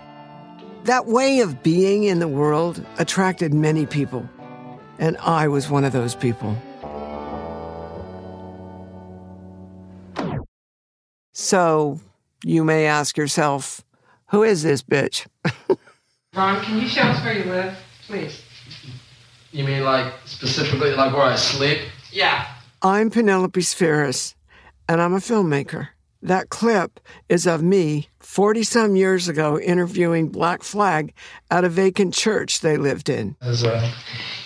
That 0.85 1.07
way 1.07 1.41
of 1.41 1.63
being 1.63 2.05
in 2.05 2.21
the 2.21 2.29
world 2.29 2.85
attracted 2.99 3.53
many 3.53 3.87
people, 3.87 4.29
and 4.99 5.17
I 5.19 5.49
was 5.49 5.69
one 5.69 5.85
of 5.85 5.93
those 5.93 6.15
people. 6.15 6.57
So, 11.33 11.99
you 12.45 12.65
may 12.65 12.87
ask 12.87 13.17
yourself, 13.17 13.85
who 14.29 14.43
is 14.43 14.63
this 14.63 14.83
bitch? 14.83 15.27
Ron, 16.35 16.63
can 16.63 16.79
you 16.81 16.87
show 16.87 17.03
us 17.03 17.25
where 17.25 17.37
you 17.37 17.45
live, 17.45 17.77
please? 18.07 18.43
You 19.51 19.65
mean 19.65 19.83
like 19.83 20.13
specifically 20.27 20.93
like 20.93 21.13
where 21.13 21.23
I 21.23 21.35
sleep? 21.35 21.81
Yeah. 22.13 22.47
I'm 22.83 23.11
Penelope 23.11 23.61
Spheeris, 23.61 24.37
and 24.89 25.03
I'm 25.03 25.13
a 25.13 25.19
filmmaker. 25.19 25.89
That 26.23 26.49
clip 26.49 27.01
is 27.29 27.47
of 27.49 27.63
me 27.65 28.09
40 28.21 28.63
some 28.63 28.95
years 28.95 29.27
ago 29.27 29.59
interviewing 29.59 30.29
Black 30.29 30.63
Flag 30.63 31.13
at 31.51 31.65
a 31.65 31.69
vacant 31.69 32.15
church 32.15 32.61
they 32.61 32.77
lived 32.77 33.09
in. 33.09 33.35
It's 33.43 33.65
a 33.65 33.93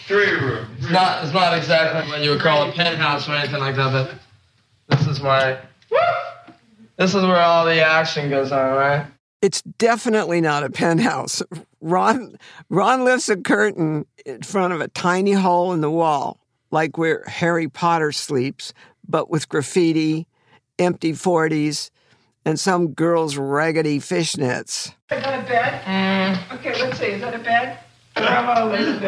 three 0.07 0.31
room. 0.31 0.67
It's 0.79 0.91
not, 0.91 1.23
it's 1.23 1.35
not 1.35 1.55
exactly 1.57 2.11
what 2.11 2.23
you 2.23 2.31
would 2.31 2.41
call 2.41 2.67
a 2.67 2.73
penthouse 2.73 3.29
or 3.29 3.33
anything 3.33 3.61
like 3.61 3.77
that, 3.77 3.93
but 4.89 4.99
this 4.99 5.07
is 5.07 5.21
my. 5.21 5.59
This 6.97 7.15
is 7.15 7.23
where 7.25 7.43
all 7.43 7.67
the 7.67 7.85
action 7.85 8.31
goes 8.31 8.53
on, 8.53 8.75
right? 8.75 9.07
It's 9.43 9.61
definitely 9.61 10.41
not 10.41 10.63
a 10.65 10.71
penthouse. 10.71 11.43
Ron 11.85 12.39
Ron 12.71 13.05
lifts 13.05 13.29
a 13.29 13.37
curtain 13.37 14.07
in 14.25 14.43
front 14.43 14.73
of 14.73 14.81
a 14.81 14.89
tiny 14.89 15.33
hole 15.33 15.73
in 15.73 15.83
the 15.83 15.91
wall, 15.91 16.41
like 16.71 16.97
where 16.97 17.23
Harry 17.27 17.69
Potter 17.69 18.11
sleeps, 18.11 18.73
but 19.07 19.29
with 19.29 19.49
graffiti, 19.51 20.27
empty 20.79 21.13
40s, 21.13 21.91
and 22.47 22.59
some 22.59 22.89
girl's 22.95 23.37
raggedy 23.37 23.99
fishnets. 23.99 24.89
Is 24.89 25.23
that 25.23 25.45
a 25.45 25.47
bed? 25.47 26.39
Okay, 26.53 26.81
let's 26.83 26.99
see. 26.99 27.07
Is 27.07 27.21
that 27.21 27.35
a 27.35 27.39
bed? 27.39 27.79
Bravo, 28.17 28.73
is. 28.73 29.01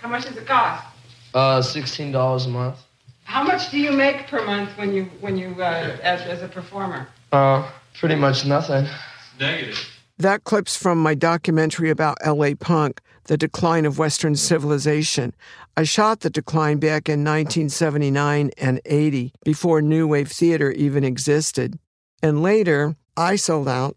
How 0.00 0.08
much 0.08 0.24
does 0.24 0.36
it 0.36 0.46
cost? 0.46 0.84
Uh, 1.34 1.60
sixteen 1.60 2.12
dollars 2.12 2.46
a 2.46 2.48
month. 2.48 2.78
How 3.24 3.42
much 3.42 3.70
do 3.70 3.78
you 3.78 3.92
make 3.92 4.26
per 4.28 4.42
month 4.46 4.70
when 4.78 4.94
you 4.94 5.04
when 5.20 5.36
you 5.36 5.54
uh, 5.58 5.98
as, 6.02 6.22
as 6.22 6.42
a 6.42 6.48
performer? 6.48 7.08
Uh, 7.32 7.68
pretty 7.98 8.14
much 8.14 8.46
nothing. 8.46 8.86
Negative. 9.38 9.95
That 10.18 10.44
clip's 10.44 10.76
from 10.78 10.96
my 10.98 11.14
documentary 11.14 11.90
about 11.90 12.16
LA 12.24 12.54
punk, 12.58 13.02
The 13.24 13.36
Decline 13.36 13.84
of 13.84 13.98
Western 13.98 14.34
Civilization. 14.34 15.34
I 15.76 15.82
shot 15.82 16.20
the 16.20 16.30
decline 16.30 16.78
back 16.78 17.10
in 17.10 17.22
1979 17.22 18.50
and 18.56 18.80
80, 18.86 19.34
before 19.44 19.82
New 19.82 20.08
Wave 20.08 20.32
Theater 20.32 20.72
even 20.72 21.04
existed. 21.04 21.78
And 22.22 22.42
later, 22.42 22.96
I 23.14 23.36
sold 23.36 23.68
out 23.68 23.94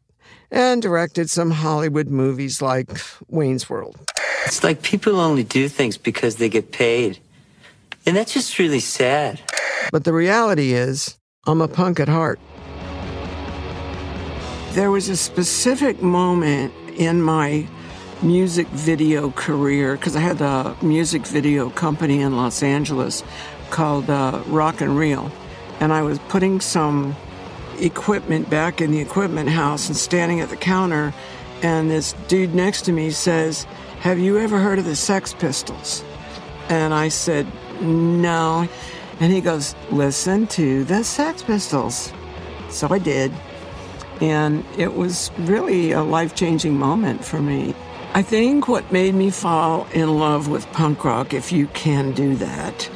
and 0.51 0.81
directed 0.81 1.29
some 1.29 1.51
Hollywood 1.51 2.09
movies 2.09 2.61
like 2.61 2.89
Wayne's 3.29 3.69
World. 3.69 3.97
It's 4.45 4.61
like 4.61 4.81
people 4.81 5.21
only 5.21 5.45
do 5.45 5.69
things 5.69 5.97
because 5.97 6.35
they 6.35 6.49
get 6.49 6.73
paid. 6.73 7.19
And 8.05 8.17
that's 8.17 8.33
just 8.33 8.59
really 8.59 8.81
sad. 8.81 9.39
But 9.89 10.03
the 10.03 10.13
reality 10.13 10.73
is, 10.73 11.17
I'm 11.47 11.61
a 11.61 11.69
punk 11.69 12.01
at 12.01 12.09
heart. 12.09 12.41
There 14.79 14.91
was 14.91 15.09
a 15.09 15.17
specific 15.17 16.01
moment 16.01 16.73
in 16.95 17.21
my 17.21 17.67
music 18.21 18.65
video 18.67 19.29
career 19.29 19.97
because 19.97 20.15
I 20.15 20.21
had 20.21 20.39
a 20.39 20.73
music 20.81 21.27
video 21.27 21.69
company 21.69 22.21
in 22.21 22.37
Los 22.37 22.63
Angeles 22.63 23.21
called 23.71 24.09
uh, 24.09 24.41
Rock 24.47 24.79
and 24.79 24.97
Reel, 24.97 25.33
and 25.81 25.91
I 25.91 26.01
was 26.01 26.17
putting 26.29 26.61
some 26.61 27.13
equipment 27.77 28.49
back 28.49 28.79
in 28.79 28.91
the 28.91 29.01
equipment 29.01 29.49
house 29.49 29.89
and 29.89 29.97
standing 29.97 30.39
at 30.39 30.47
the 30.47 30.55
counter, 30.55 31.13
and 31.61 31.91
this 31.91 32.13
dude 32.29 32.55
next 32.55 32.83
to 32.83 32.93
me 32.93 33.11
says, 33.11 33.65
"Have 33.99 34.17
you 34.17 34.39
ever 34.39 34.59
heard 34.59 34.79
of 34.79 34.85
the 34.85 34.95
Sex 34.95 35.33
Pistols?" 35.33 36.05
And 36.69 36.93
I 36.93 37.09
said, 37.09 37.45
"No," 37.81 38.65
and 39.19 39.33
he 39.33 39.41
goes, 39.41 39.75
"Listen 39.91 40.47
to 40.47 40.85
the 40.85 41.03
Sex 41.03 41.43
Pistols." 41.43 42.13
So 42.69 42.87
I 42.89 42.99
did. 42.99 43.33
And 44.21 44.65
it 44.77 44.95
was 44.95 45.31
really 45.39 45.91
a 45.91 46.03
life 46.03 46.35
changing 46.35 46.77
moment 46.77 47.23
for 47.23 47.41
me. 47.41 47.73
I 48.13 48.23
think 48.23 48.67
what 48.67 48.91
made 48.91 49.13
me 49.13 49.29
fall 49.29 49.87
in 49.93 50.17
love 50.17 50.47
with 50.47 50.65
punk 50.71 51.05
rock, 51.05 51.33
if 51.33 51.51
you 51.51 51.67
can 51.67 52.11
do 52.11 52.35
that, 52.37 52.89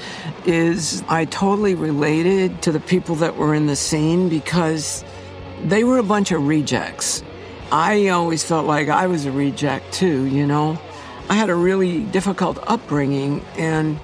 is 0.45 1.03
I 1.07 1.25
totally 1.25 1.75
related 1.75 2.63
to 2.63 2.71
the 2.71 2.79
people 2.79 3.15
that 3.15 3.37
were 3.37 3.53
in 3.53 3.67
the 3.67 3.75
scene 3.75 4.27
because 4.27 5.05
they 5.63 5.83
were 5.83 5.99
a 5.99 6.03
bunch 6.03 6.31
of 6.31 6.47
rejects. 6.47 7.23
I 7.71 8.09
always 8.09 8.43
felt 8.43 8.65
like 8.65 8.89
I 8.89 9.07
was 9.07 9.25
a 9.25 9.31
reject 9.31 9.93
too, 9.93 10.25
you 10.25 10.47
know? 10.47 10.79
I 11.29 11.35
had 11.35 11.49
a 11.49 11.55
really 11.55 12.03
difficult 12.05 12.57
upbringing 12.67 13.45
and 13.57 13.99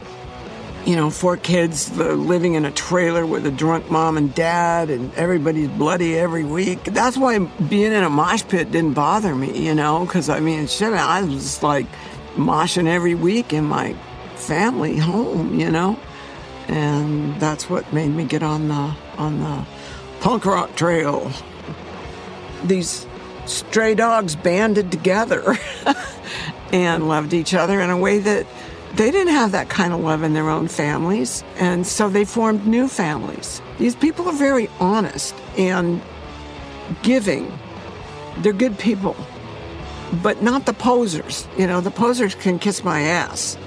you 0.85 0.95
know, 0.95 1.09
four 1.09 1.37
kids 1.37 1.91
uh, 1.99 2.13
living 2.13 2.53
in 2.53 2.65
a 2.65 2.71
trailer 2.71 3.25
with 3.25 3.45
a 3.45 3.51
drunk 3.51 3.91
mom 3.91 4.17
and 4.17 4.33
dad, 4.33 4.89
and 4.89 5.13
everybody's 5.15 5.67
bloody 5.69 6.17
every 6.17 6.43
week. 6.43 6.83
That's 6.85 7.17
why 7.17 7.39
being 7.39 7.91
in 7.91 8.03
a 8.03 8.09
mosh 8.09 8.43
pit 8.47 8.71
didn't 8.71 8.93
bother 8.93 9.35
me, 9.35 9.65
you 9.65 9.75
know, 9.75 10.05
because 10.05 10.29
I 10.29 10.39
mean, 10.39 10.67
shit, 10.67 10.93
I 10.93 11.21
was 11.23 11.61
like 11.61 11.85
moshing 12.35 12.87
every 12.87 13.15
week 13.15 13.53
in 13.53 13.65
my 13.65 13.93
family 14.35 14.97
home, 14.97 15.59
you 15.59 15.69
know, 15.69 15.99
and 16.67 17.39
that's 17.39 17.69
what 17.69 17.91
made 17.93 18.09
me 18.09 18.23
get 18.23 18.43
on 18.43 18.67
the 18.69 18.95
on 19.17 19.39
the 19.39 19.65
punk 20.21 20.45
rock 20.45 20.75
trail. 20.75 21.31
These 22.63 23.05
stray 23.45 23.95
dogs 23.95 24.35
banded 24.35 24.91
together 24.91 25.57
and 26.71 27.07
loved 27.07 27.33
each 27.33 27.53
other 27.53 27.79
in 27.81 27.89
a 27.89 27.97
way 27.97 28.19
that 28.19 28.45
they 28.95 29.11
didn't 29.11 29.33
have 29.33 29.51
that 29.51 29.69
kind 29.69 29.93
of 29.93 29.99
love 29.99 30.23
in 30.23 30.33
their 30.33 30.49
own 30.49 30.67
families, 30.67 31.43
and 31.57 31.85
so 31.85 32.09
they 32.09 32.25
formed 32.25 32.65
new 32.65 32.87
families. 32.87 33.61
These 33.77 33.95
people 33.95 34.27
are 34.27 34.33
very 34.33 34.67
honest 34.79 35.35
and 35.57 36.01
giving. 37.03 37.51
They're 38.39 38.53
good 38.53 38.77
people, 38.79 39.15
but 40.23 40.41
not 40.41 40.65
the 40.65 40.73
posers. 40.73 41.47
You 41.57 41.67
know, 41.67 41.81
the 41.81 41.91
posers 41.91 42.35
can 42.35 42.59
kiss 42.59 42.83
my 42.83 43.01
ass. 43.01 43.57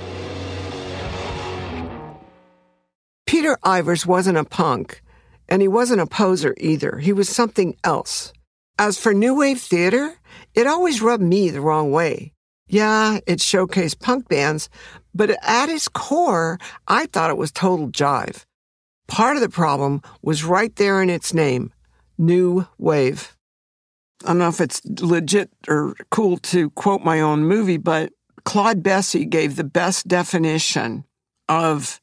Peter 3.26 3.57
Ivers 3.64 4.05
wasn't 4.05 4.38
a 4.38 4.45
punk, 4.45 5.02
and 5.49 5.62
he 5.62 5.69
wasn't 5.69 6.00
a 6.00 6.07
poser 6.07 6.55
either. 6.59 6.99
He 6.99 7.12
was 7.12 7.29
something 7.29 7.76
else. 7.85 8.33
As 8.79 8.99
for 8.99 9.14
New 9.14 9.37
Wave 9.37 9.61
Theater, 9.61 10.14
it 10.55 10.67
always 10.67 11.00
rubbed 11.00 11.23
me 11.23 11.50
the 11.50 11.61
wrong 11.61 11.93
way. 11.93 12.32
Yeah, 12.73 13.19
it 13.26 13.41
showcased 13.41 14.00
punk 14.00 14.29
bands, 14.29 14.71
but 15.14 15.29
at 15.43 15.69
its 15.69 15.88
core, 15.88 16.59
I 16.88 17.05
thought 17.05 17.29
it 17.29 17.37
was 17.37 17.52
total 17.52 17.91
jive. 17.91 18.47
Part 19.09 19.37
of 19.37 19.43
the 19.43 19.50
problem 19.50 20.00
was 20.23 20.43
right 20.43 20.75
there 20.76 21.02
in 21.02 21.11
its 21.11 21.35
name 21.35 21.71
New 22.17 22.67
Wave. 22.79 23.37
I 24.25 24.29
don't 24.29 24.38
know 24.38 24.49
if 24.49 24.62
it's 24.62 24.81
legit 25.02 25.50
or 25.69 25.95
cool 26.11 26.38
to 26.38 26.71
quote 26.71 27.05
my 27.05 27.21
own 27.21 27.45
movie, 27.45 27.76
but 27.76 28.11
Claude 28.47 28.83
Bessy 28.83 29.26
gave 29.26 29.57
the 29.57 29.64
best 29.64 30.09
definition 30.09 31.05
of 31.50 32.00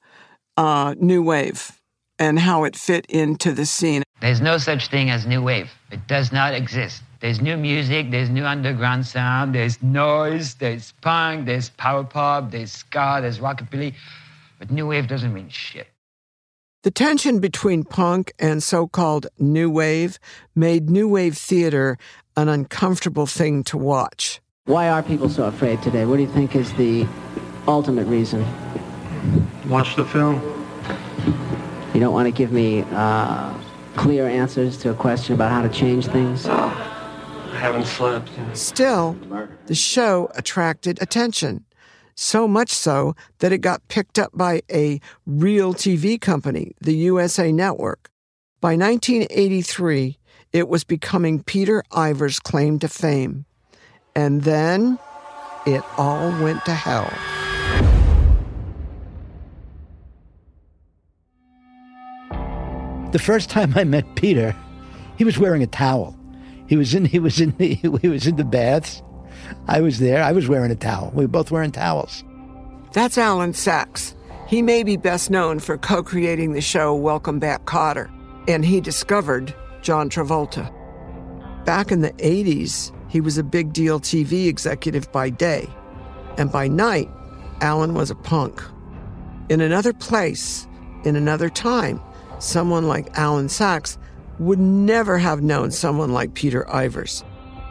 uh, 0.55 0.93
New 0.99 1.23
Wave 1.23 1.81
and 2.19 2.37
how 2.37 2.63
it 2.65 2.75
fit 2.75 3.07
into 3.07 3.53
the 3.53 3.65
scene. 3.65 4.03
There's 4.21 4.39
no 4.39 4.59
such 4.59 4.89
thing 4.89 5.09
as 5.09 5.25
new 5.25 5.41
wave. 5.41 5.71
It 5.89 6.05
does 6.07 6.31
not 6.31 6.53
exist. 6.53 7.01
There's 7.19 7.41
new 7.41 7.57
music, 7.57 8.11
there's 8.11 8.29
new 8.29 8.45
underground 8.45 9.05
sound, 9.05 9.53
there's 9.53 9.83
noise, 9.83 10.55
there's 10.55 10.93
punk, 11.01 11.45
there's 11.45 11.69
power 11.71 12.05
pop, 12.05 12.51
there's 12.51 12.71
ska, 12.71 13.19
there's 13.21 13.39
rockabilly. 13.39 13.93
But 14.57 14.71
new 14.71 14.87
wave 14.87 15.07
doesn't 15.07 15.33
mean 15.33 15.49
shit. 15.49 15.87
The 16.83 16.91
tension 16.91 17.41
between 17.41 17.83
punk 17.83 18.31
and 18.39 18.63
so 18.63 18.87
called 18.87 19.27
new 19.37 19.69
wave 19.69 20.17
made 20.55 20.89
new 20.89 21.09
wave 21.09 21.37
theater 21.37 21.97
an 22.37 22.47
uncomfortable 22.47 23.25
thing 23.25 23.65
to 23.65 23.77
watch. 23.77 24.39
Why 24.63 24.87
are 24.87 25.03
people 25.03 25.27
so 25.27 25.43
afraid 25.43 25.81
today? 25.81 26.05
What 26.05 26.17
do 26.17 26.21
you 26.21 26.31
think 26.31 26.55
is 26.55 26.71
the 26.75 27.05
ultimate 27.67 28.07
reason? 28.07 28.45
Watch 29.67 29.97
the 29.97 30.05
film. 30.05 30.35
You 31.93 31.99
don't 31.99 32.13
want 32.13 32.27
to 32.27 32.31
give 32.31 32.53
me 32.53 32.85
uh, 32.93 33.53
clear 33.97 34.25
answers 34.25 34.77
to 34.77 34.91
a 34.91 34.93
question 34.93 35.35
about 35.35 35.51
how 35.51 35.61
to 35.61 35.69
change 35.69 36.05
things? 36.07 36.47
I 37.59 37.63
haven't 37.63 37.87
slept. 37.87 38.29
Still, 38.53 39.17
the 39.65 39.75
show 39.75 40.31
attracted 40.35 41.01
attention. 41.01 41.65
So 42.15 42.47
much 42.47 42.71
so 42.71 43.17
that 43.39 43.51
it 43.51 43.57
got 43.57 43.85
picked 43.89 44.17
up 44.17 44.31
by 44.33 44.61
a 44.71 45.01
real 45.25 45.73
TV 45.73 46.21
company, 46.21 46.71
the 46.79 46.95
USA 46.95 47.51
Network. 47.51 48.11
By 48.61 48.77
1983, 48.77 50.17
it 50.53 50.69
was 50.69 50.85
becoming 50.85 51.43
Peter 51.43 51.83
Iver's 51.91 52.39
claim 52.39 52.79
to 52.79 52.87
fame. 52.87 53.43
And 54.15 54.43
then 54.43 54.97
it 55.65 55.83
all 55.97 56.29
went 56.41 56.63
to 56.63 56.73
hell. 56.73 57.11
The 63.11 63.19
first 63.19 63.49
time 63.49 63.73
I 63.75 63.83
met 63.83 64.15
Peter, 64.15 64.55
he 65.17 65.25
was 65.25 65.37
wearing 65.37 65.61
a 65.61 65.67
towel. 65.67 66.18
He 66.69 66.77
was 66.77 66.93
in 66.93 67.05
he 67.05 67.17
was 67.17 67.41
in 67.41 67.51
he 67.59 68.07
was 68.07 68.27
in 68.27 68.35
the 68.35 68.45
baths. 68.45 69.01
I 69.67 69.81
was 69.81 69.97
there. 69.97 70.23
I 70.23 70.31
was 70.31 70.47
wearing 70.47 70.69
a 70.69 70.75
towel. 70.75 71.11
We 71.15 71.25
were 71.25 71.29
both 71.29 71.49
wearing 71.49 71.71
towels. 71.71 72.23
That's 72.93 73.17
Alan 73.17 73.53
Sacks. 73.53 74.15
He 74.47 74.61
may 74.61 74.83
be 74.83 74.95
best 74.95 75.31
known 75.31 75.57
for 75.57 75.79
co 75.79 76.03
creating 76.03 76.53
the 76.53 76.61
show 76.61 76.93
Welcome 76.93 77.39
Back 77.39 77.65
Kotter, 77.65 78.11
and 78.47 78.63
he 78.63 78.81
discovered 78.81 79.53
John 79.81 80.11
Travolta. 80.11 80.71
Back 81.65 81.91
in 81.91 82.01
the 82.01 82.13
80s, 82.13 82.91
he 83.09 83.19
was 83.19 83.39
a 83.39 83.43
big 83.43 83.73
deal 83.73 83.99
TV 83.99 84.47
executive 84.47 85.11
by 85.11 85.31
day, 85.31 85.67
and 86.37 86.51
by 86.51 86.67
night, 86.67 87.09
Alan 87.61 87.95
was 87.95 88.11
a 88.11 88.15
punk. 88.15 88.61
In 89.49 89.59
another 89.59 89.93
place, 89.93 90.67
in 91.03 91.15
another 91.15 91.49
time, 91.49 91.99
someone 92.37 92.87
like 92.87 93.17
Alan 93.17 93.49
Sacks 93.49 93.97
would 94.39 94.59
never 94.59 95.17
have 95.17 95.41
known 95.41 95.71
someone 95.71 96.13
like 96.13 96.33
Peter 96.33 96.65
Ivers. 96.69 97.23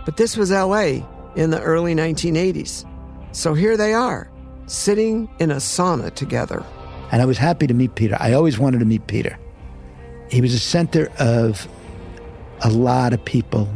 But 0.04 0.16
this 0.16 0.36
was 0.36 0.50
LA 0.50 1.00
in 1.34 1.50
the 1.50 1.60
early 1.62 1.94
1980s. 1.94 2.84
So 3.32 3.54
here 3.54 3.76
they 3.76 3.94
are, 3.94 4.30
sitting 4.66 5.28
in 5.38 5.50
a 5.50 5.56
sauna 5.56 6.14
together. 6.14 6.64
And 7.10 7.22
I 7.22 7.24
was 7.24 7.38
happy 7.38 7.66
to 7.66 7.74
meet 7.74 7.94
Peter. 7.94 8.16
I 8.20 8.32
always 8.32 8.58
wanted 8.58 8.80
to 8.80 8.84
meet 8.84 9.06
Peter. 9.06 9.38
He 10.30 10.40
was 10.40 10.52
a 10.52 10.58
center 10.58 11.10
of 11.18 11.66
a 12.62 12.70
lot 12.70 13.12
of 13.12 13.24
people 13.24 13.68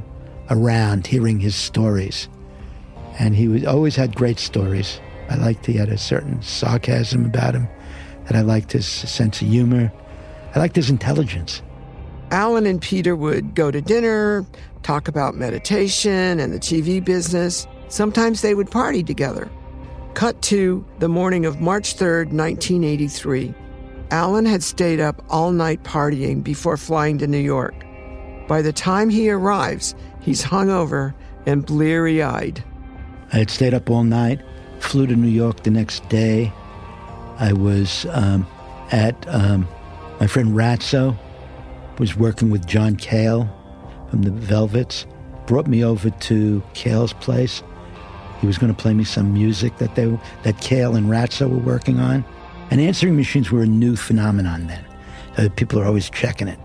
around 0.51 1.07
hearing 1.07 1.41
his 1.41 1.55
stories. 1.55 2.29
And 3.19 3.35
he 3.35 3.49
was, 3.49 3.65
always 3.65 3.97
had 3.97 4.15
great 4.15 4.39
stories. 4.39 5.01
I 5.31 5.37
liked 5.37 5.65
he 5.65 5.75
had 5.75 5.89
a 5.89 5.97
certain 5.97 6.43
sarcasm 6.43 7.25
about 7.25 7.55
him, 7.55 7.69
that 8.25 8.37
I 8.37 8.41
liked 8.43 8.73
his 8.73 8.87
sense 8.87 9.41
of 9.41 9.49
humor. 9.49 9.91
I 10.55 10.59
liked 10.59 10.77
his 10.77 10.91
intelligence. 10.91 11.63
Alan 12.33 12.65
and 12.65 12.81
Peter 12.81 13.15
would 13.15 13.55
go 13.55 13.71
to 13.71 13.83
dinner, 13.83 14.47
talk 14.83 15.07
about 15.07 15.35
meditation 15.35 16.41
and 16.41 16.51
the 16.51 16.59
TV 16.59 17.05
business. 17.05 17.67
Sometimes 17.89 18.41
they 18.41 18.55
would 18.55 18.71
party 18.71 19.03
together. 19.03 19.51
Cut 20.15 20.41
to 20.43 20.83
the 20.99 21.11
morning 21.11 21.45
of 21.45 21.61
March 21.61 21.95
3rd, 21.95 22.33
1983. 22.33 23.55
Alan 24.11 24.47
had 24.47 24.63
stayed 24.63 24.99
up 24.99 25.23
all 25.29 25.53
night 25.53 25.83
partying 25.85 26.43
before 26.43 26.79
flying 26.79 27.19
to 27.19 27.27
New 27.27 27.37
York. 27.37 27.75
By 28.49 28.63
the 28.63 28.73
time 28.73 29.11
he 29.11 29.31
arrives, 29.31 29.95
he's 30.21 30.43
hungover 30.43 31.13
and 31.45 31.67
bleary 31.67 32.23
eyed. 32.23 32.65
I 33.35 33.41
had 33.41 33.51
stayed 33.51 33.75
up 33.75 33.91
all 33.91 34.05
night, 34.05 34.41
flew 34.81 35.07
to 35.07 35.17
New 35.17 35.29
York 35.29 35.65
the 35.65 35.71
next 35.71 36.09
day. 36.09 36.51
I 37.39 37.53
was 37.53 38.07
um, 38.11 38.47
at 38.91 39.17
um, 39.29 39.69
my 40.19 40.27
friend 40.27 40.55
Ratso, 40.55 41.15
was 41.99 42.17
working 42.17 42.51
with 42.51 42.67
John 42.67 42.97
Cale 42.97 43.49
from 44.11 44.23
the 44.23 44.31
Velvets, 44.31 45.07
brought 45.47 45.67
me 45.67 45.85
over 45.85 46.11
to 46.11 46.63
Cale's 46.75 47.13
place. 47.15 47.63
He 48.41 48.47
was 48.47 48.59
going 48.59 48.75
to 48.75 48.81
play 48.81 48.93
me 48.93 49.05
some 49.05 49.33
music 49.33 49.79
that 49.79 49.95
they 49.95 50.07
that 50.43 50.61
Cale 50.61 50.97
and 50.97 51.07
Ratso 51.07 51.49
were 51.49 51.59
working 51.59 52.01
on. 52.01 52.25
And 52.71 52.81
answering 52.81 53.17
machines 53.17 53.51
were 53.51 53.63
a 53.63 53.67
new 53.67 53.97
phenomenon 53.97 54.67
then. 54.67 54.85
Uh, 55.37 55.49
people 55.57 55.79
are 55.79 55.85
always 55.85 56.11
checking 56.11 56.49
it. 56.49 56.59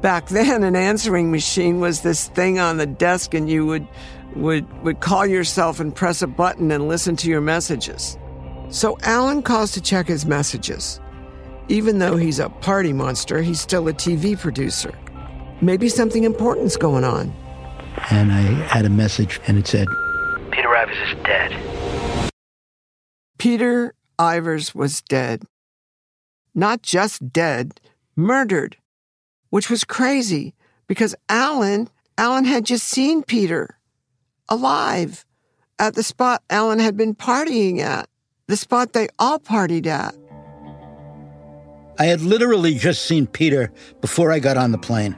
Back 0.00 0.28
then, 0.28 0.64
an 0.64 0.74
answering 0.74 1.30
machine 1.30 1.80
was 1.80 2.00
this 2.00 2.28
thing 2.28 2.58
on 2.58 2.78
the 2.78 2.86
desk, 2.86 3.34
and 3.34 3.48
you 3.48 3.66
would 3.66 3.86
would 4.34 4.66
would 4.82 5.00
call 5.00 5.26
yourself 5.26 5.80
and 5.80 5.94
press 5.94 6.22
a 6.22 6.26
button 6.26 6.70
and 6.70 6.88
listen 6.88 7.16
to 7.16 7.28
your 7.28 7.40
messages. 7.40 8.16
So 8.70 8.96
Alan 9.02 9.42
calls 9.42 9.72
to 9.72 9.80
check 9.80 10.06
his 10.06 10.24
messages. 10.24 11.00
Even 11.70 12.00
though 12.00 12.16
he's 12.16 12.40
a 12.40 12.48
party 12.48 12.92
monster, 12.92 13.42
he's 13.42 13.60
still 13.60 13.86
a 13.86 13.92
TV 13.92 14.36
producer. 14.36 14.92
Maybe 15.60 15.88
something 15.88 16.24
important's 16.24 16.76
going 16.76 17.04
on. 17.04 17.32
And 18.10 18.32
I 18.32 18.40
had 18.66 18.84
a 18.84 18.90
message, 18.90 19.40
and 19.46 19.56
it 19.56 19.68
said, 19.68 19.86
Peter 20.50 20.68
Ivers 20.68 21.12
is 21.12 21.24
dead. 21.24 22.32
Peter 23.38 23.94
Ivers 24.18 24.74
was 24.74 25.00
dead. 25.02 25.44
Not 26.56 26.82
just 26.82 27.32
dead, 27.32 27.80
murdered, 28.16 28.76
which 29.50 29.70
was 29.70 29.84
crazy 29.84 30.56
because 30.88 31.14
Alan, 31.28 31.88
Alan 32.18 32.46
had 32.46 32.64
just 32.64 32.88
seen 32.88 33.22
Peter 33.22 33.78
alive 34.48 35.24
at 35.78 35.94
the 35.94 36.02
spot 36.02 36.42
Alan 36.50 36.80
had 36.80 36.96
been 36.96 37.14
partying 37.14 37.78
at, 37.78 38.08
the 38.48 38.56
spot 38.56 38.92
they 38.92 39.06
all 39.20 39.38
partied 39.38 39.86
at. 39.86 40.16
I 42.00 42.06
had 42.06 42.22
literally 42.22 42.72
just 42.76 43.04
seen 43.04 43.26
Peter 43.26 43.70
before 44.00 44.32
I 44.32 44.38
got 44.38 44.56
on 44.56 44.72
the 44.72 44.78
plane. 44.78 45.14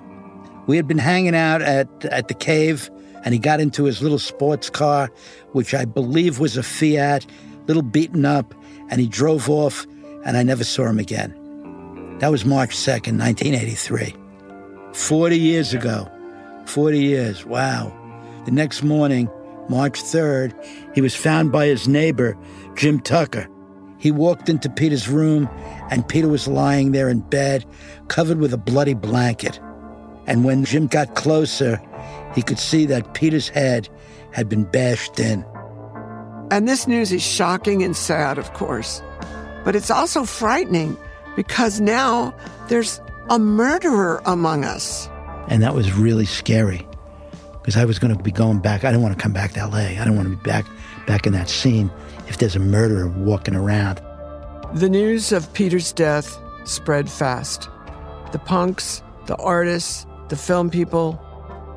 We 0.66 0.76
had 0.76 0.88
been 0.88 0.98
hanging 0.98 1.36
out 1.36 1.62
at, 1.62 1.86
at 2.06 2.26
the 2.26 2.34
cave, 2.34 2.90
and 3.24 3.32
he 3.32 3.38
got 3.38 3.60
into 3.60 3.84
his 3.84 4.02
little 4.02 4.18
sports 4.18 4.68
car, 4.68 5.08
which 5.52 5.74
I 5.74 5.84
believe 5.84 6.40
was 6.40 6.56
a 6.56 6.62
Fiat, 6.64 7.24
little 7.68 7.84
beaten 7.84 8.24
up, 8.24 8.52
and 8.90 9.00
he 9.00 9.06
drove 9.06 9.48
off, 9.48 9.86
and 10.24 10.36
I 10.36 10.42
never 10.42 10.64
saw 10.64 10.88
him 10.88 10.98
again. 10.98 12.18
That 12.18 12.32
was 12.32 12.44
March 12.44 12.74
2nd, 12.74 13.16
1983. 13.16 14.16
40 14.92 15.38
years 15.38 15.74
ago. 15.74 16.10
40 16.66 16.98
years. 16.98 17.46
Wow. 17.46 17.96
The 18.44 18.50
next 18.50 18.82
morning, 18.82 19.30
March 19.68 20.02
3rd, 20.02 20.52
he 20.96 21.00
was 21.00 21.14
found 21.14 21.52
by 21.52 21.66
his 21.66 21.86
neighbor, 21.86 22.36
Jim 22.74 22.98
Tucker. 22.98 23.46
He 24.02 24.10
walked 24.10 24.48
into 24.48 24.68
Peter's 24.68 25.08
room, 25.08 25.48
and 25.88 26.08
Peter 26.08 26.26
was 26.26 26.48
lying 26.48 26.90
there 26.90 27.08
in 27.08 27.20
bed, 27.20 27.64
covered 28.08 28.40
with 28.40 28.52
a 28.52 28.58
bloody 28.58 28.94
blanket. 28.94 29.60
And 30.26 30.44
when 30.44 30.64
Jim 30.64 30.88
got 30.88 31.14
closer, 31.14 31.80
he 32.34 32.42
could 32.42 32.58
see 32.58 32.84
that 32.86 33.14
Peter's 33.14 33.48
head 33.48 33.88
had 34.32 34.48
been 34.48 34.64
bashed 34.64 35.20
in. 35.20 35.44
And 36.50 36.66
this 36.66 36.88
news 36.88 37.12
is 37.12 37.22
shocking 37.22 37.84
and 37.84 37.96
sad, 37.96 38.38
of 38.38 38.52
course. 38.54 39.00
But 39.64 39.76
it's 39.76 39.90
also 39.90 40.24
frightening 40.24 40.96
because 41.36 41.80
now 41.80 42.34
there's 42.68 43.00
a 43.30 43.38
murderer 43.38 44.20
among 44.26 44.64
us. 44.64 45.08
And 45.46 45.62
that 45.62 45.76
was 45.76 45.92
really 45.92 46.26
scary 46.26 46.88
because 47.62 47.76
I 47.76 47.84
was 47.84 47.98
going 47.98 48.14
to 48.16 48.22
be 48.22 48.32
going 48.32 48.58
back. 48.58 48.84
I 48.84 48.90
didn't 48.90 49.02
want 49.02 49.16
to 49.16 49.22
come 49.22 49.32
back 49.32 49.52
to 49.52 49.66
LA. 49.66 49.78
I 49.78 49.94
didn't 49.94 50.16
want 50.16 50.28
to 50.28 50.36
be 50.36 50.42
back 50.42 50.66
back 51.06 51.26
in 51.26 51.32
that 51.32 51.48
scene 51.48 51.90
if 52.28 52.38
there's 52.38 52.56
a 52.56 52.60
murderer 52.60 53.08
walking 53.08 53.54
around. 53.54 54.00
The 54.74 54.88
news 54.88 55.32
of 55.32 55.52
Peter's 55.52 55.92
death 55.92 56.38
spread 56.64 57.08
fast. 57.08 57.68
The 58.32 58.38
punks, 58.38 59.02
the 59.26 59.36
artists, 59.36 60.06
the 60.28 60.36
film 60.36 60.70
people, 60.70 61.20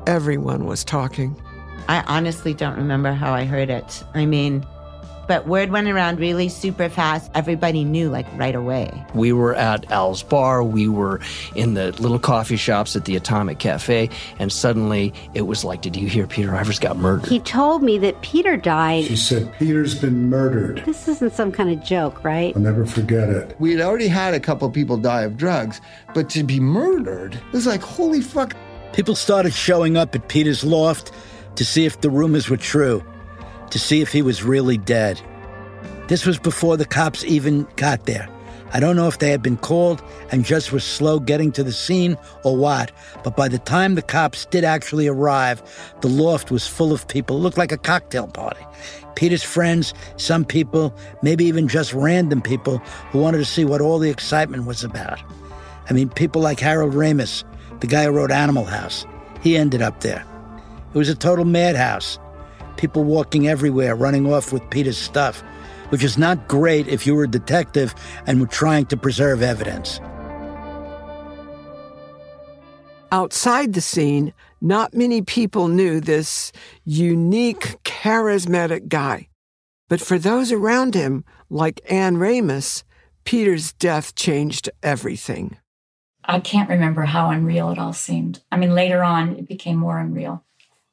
everyone 0.06 0.66
was 0.66 0.84
talking. 0.84 1.40
I 1.88 2.02
honestly 2.08 2.54
don't 2.54 2.76
remember 2.76 3.12
how 3.12 3.32
I 3.32 3.44
heard 3.44 3.70
it. 3.70 4.02
I 4.14 4.26
mean, 4.26 4.66
but 5.26 5.46
word 5.46 5.70
went 5.70 5.88
around 5.88 6.18
really 6.18 6.48
super 6.48 6.88
fast. 6.88 7.30
Everybody 7.34 7.84
knew 7.84 8.08
like 8.08 8.26
right 8.36 8.54
away. 8.54 8.90
We 9.14 9.32
were 9.32 9.54
at 9.54 9.90
Al's 9.90 10.22
bar, 10.22 10.62
we 10.62 10.88
were 10.88 11.20
in 11.54 11.74
the 11.74 11.92
little 12.00 12.18
coffee 12.18 12.56
shops 12.56 12.96
at 12.96 13.04
the 13.04 13.16
Atomic 13.16 13.58
Cafe, 13.58 14.10
and 14.38 14.52
suddenly 14.52 15.12
it 15.34 15.42
was 15.42 15.64
like, 15.64 15.82
Did 15.82 15.96
you 15.96 16.08
hear 16.08 16.26
Peter 16.26 16.50
Ivers 16.50 16.80
got 16.80 16.96
murdered? 16.96 17.28
He 17.28 17.40
told 17.40 17.82
me 17.82 17.98
that 17.98 18.20
Peter 18.22 18.56
died. 18.56 19.04
She 19.04 19.16
said, 19.16 19.52
Peter's 19.58 19.94
been 19.94 20.28
murdered. 20.28 20.82
This 20.84 21.08
isn't 21.08 21.32
some 21.32 21.52
kind 21.52 21.70
of 21.70 21.82
joke, 21.84 22.24
right? 22.24 22.54
I'll 22.54 22.62
never 22.62 22.86
forget 22.86 23.28
it. 23.28 23.56
We 23.58 23.72
had 23.72 23.80
already 23.80 24.08
had 24.08 24.34
a 24.34 24.40
couple 24.40 24.70
people 24.70 24.96
die 24.96 25.22
of 25.22 25.36
drugs, 25.36 25.80
but 26.14 26.30
to 26.30 26.42
be 26.42 26.60
murdered, 26.60 27.34
it 27.34 27.52
was 27.52 27.66
like, 27.66 27.82
holy 27.82 28.20
fuck. 28.20 28.56
People 28.92 29.14
started 29.14 29.52
showing 29.52 29.96
up 29.96 30.14
at 30.14 30.28
Peter's 30.28 30.64
loft 30.64 31.12
to 31.56 31.64
see 31.64 31.84
if 31.84 32.00
the 32.00 32.10
rumors 32.10 32.48
were 32.48 32.56
true, 32.56 33.04
to 33.70 33.78
see 33.78 34.00
if 34.00 34.12
he 34.12 34.22
was 34.22 34.42
really 34.42 34.78
dead. 34.78 35.20
This 36.08 36.24
was 36.24 36.38
before 36.38 36.76
the 36.76 36.84
cops 36.84 37.24
even 37.24 37.66
got 37.76 38.06
there. 38.06 38.28
I 38.72 38.80
don't 38.80 38.96
know 38.96 39.06
if 39.06 39.18
they 39.18 39.30
had 39.30 39.42
been 39.42 39.56
called 39.56 40.02
and 40.30 40.44
just 40.44 40.72
were 40.72 40.80
slow 40.80 41.20
getting 41.20 41.52
to 41.52 41.62
the 41.62 41.72
scene 41.72 42.18
or 42.44 42.56
what, 42.56 42.92
but 43.22 43.36
by 43.36 43.48
the 43.48 43.58
time 43.58 43.94
the 43.94 44.02
cops 44.02 44.44
did 44.46 44.64
actually 44.64 45.06
arrive, 45.06 45.62
the 46.00 46.08
loft 46.08 46.50
was 46.50 46.66
full 46.66 46.92
of 46.92 47.06
people. 47.08 47.36
It 47.36 47.40
looked 47.40 47.58
like 47.58 47.72
a 47.72 47.78
cocktail 47.78 48.26
party. 48.26 48.64
Peter's 49.14 49.42
friends, 49.42 49.94
some 50.16 50.44
people, 50.44 50.94
maybe 51.22 51.44
even 51.44 51.68
just 51.68 51.94
random 51.94 52.42
people 52.42 52.78
who 53.10 53.18
wanted 53.18 53.38
to 53.38 53.44
see 53.44 53.64
what 53.64 53.80
all 53.80 53.98
the 53.98 54.10
excitement 54.10 54.66
was 54.66 54.84
about. 54.84 55.20
I 55.88 55.92
mean, 55.92 56.08
people 56.10 56.42
like 56.42 56.60
Harold 56.60 56.92
Ramis, 56.92 57.44
the 57.80 57.86
guy 57.86 58.04
who 58.04 58.10
wrote 58.10 58.30
Animal 58.30 58.64
House. 58.64 59.06
He 59.40 59.56
ended 59.56 59.80
up 59.80 60.00
there. 60.00 60.24
It 60.92 60.98
was 60.98 61.08
a 61.08 61.14
total 61.14 61.44
madhouse. 61.44 62.18
People 62.76 63.04
walking 63.04 63.48
everywhere, 63.48 63.94
running 63.94 64.32
off 64.32 64.52
with 64.52 64.68
Peter's 64.70 64.98
stuff, 64.98 65.42
which 65.90 66.04
is 66.04 66.18
not 66.18 66.48
great 66.48 66.88
if 66.88 67.06
you 67.06 67.14
were 67.14 67.24
a 67.24 67.28
detective 67.28 67.94
and 68.26 68.40
were 68.40 68.46
trying 68.46 68.86
to 68.86 68.96
preserve 68.96 69.42
evidence. 69.42 70.00
Outside 73.12 73.72
the 73.72 73.80
scene, 73.80 74.34
not 74.60 74.94
many 74.94 75.22
people 75.22 75.68
knew 75.68 76.00
this 76.00 76.52
unique, 76.84 77.82
charismatic 77.84 78.88
guy. 78.88 79.28
But 79.88 80.00
for 80.00 80.18
those 80.18 80.50
around 80.50 80.94
him, 80.94 81.24
like 81.48 81.80
Anne 81.88 82.16
Ramis, 82.16 82.82
Peter's 83.24 83.72
death 83.72 84.14
changed 84.16 84.68
everything. 84.82 85.56
I 86.24 86.40
can't 86.40 86.68
remember 86.68 87.02
how 87.02 87.30
unreal 87.30 87.70
it 87.70 87.78
all 87.78 87.92
seemed. 87.92 88.42
I 88.50 88.56
mean, 88.56 88.74
later 88.74 89.04
on, 89.04 89.36
it 89.36 89.46
became 89.46 89.76
more 89.76 89.98
unreal. 89.98 90.44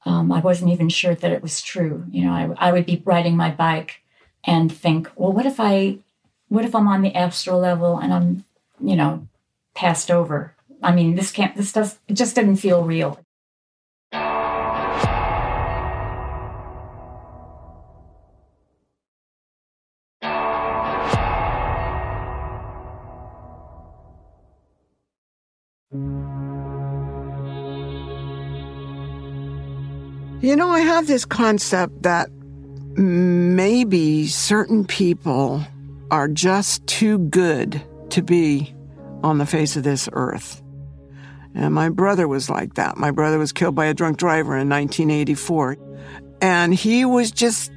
Um, 0.05 0.31
I 0.31 0.39
wasn't 0.39 0.71
even 0.71 0.89
sure 0.89 1.15
that 1.15 1.31
it 1.31 1.41
was 1.41 1.61
true. 1.61 2.05
You 2.11 2.25
know, 2.25 2.31
I, 2.31 2.69
I 2.69 2.71
would 2.71 2.85
be 2.85 3.01
riding 3.05 3.37
my 3.37 3.51
bike 3.51 4.01
and 4.43 4.71
think, 4.71 5.09
well, 5.15 5.31
what 5.31 5.45
if 5.45 5.59
I, 5.59 5.99
what 6.49 6.65
if 6.65 6.75
I'm 6.75 6.87
on 6.87 7.01
the 7.01 7.15
astral 7.15 7.59
level 7.59 7.97
and 7.97 8.13
I'm, 8.13 8.45
you 8.81 8.95
know, 8.95 9.27
passed 9.75 10.11
over? 10.11 10.53
I 10.81 10.93
mean, 10.93 11.15
this 11.15 11.31
can't, 11.31 11.55
this 11.55 11.71
does, 11.71 11.99
it 12.07 12.13
just 12.13 12.35
didn't 12.35 12.57
feel 12.57 12.83
real. 12.83 13.19
You 30.43 30.57
know, 30.57 30.67
I 30.67 30.81
have 30.81 31.07
this 31.07 31.23
concept 31.23 32.03
that 32.03 32.29
maybe 32.97 34.27
certain 34.27 34.83
people 34.83 35.63
are 36.11 36.27
just 36.27 36.85
too 36.85 37.17
good 37.17 37.81
to 38.09 38.21
be 38.21 38.75
on 39.23 39.37
the 39.37 39.45
face 39.45 39.77
of 39.77 39.83
this 39.83 40.09
earth. 40.11 40.61
And 41.55 41.73
my 41.73 41.87
brother 41.87 42.27
was 42.27 42.49
like 42.49 42.73
that. 42.73 42.97
My 42.97 43.11
brother 43.11 43.39
was 43.39 43.53
killed 43.53 43.75
by 43.75 43.85
a 43.85 43.93
drunk 43.93 44.17
driver 44.17 44.57
in 44.57 44.67
1984. 44.67 45.77
And 46.41 46.73
he 46.73 47.05
was 47.05 47.31
just 47.31 47.71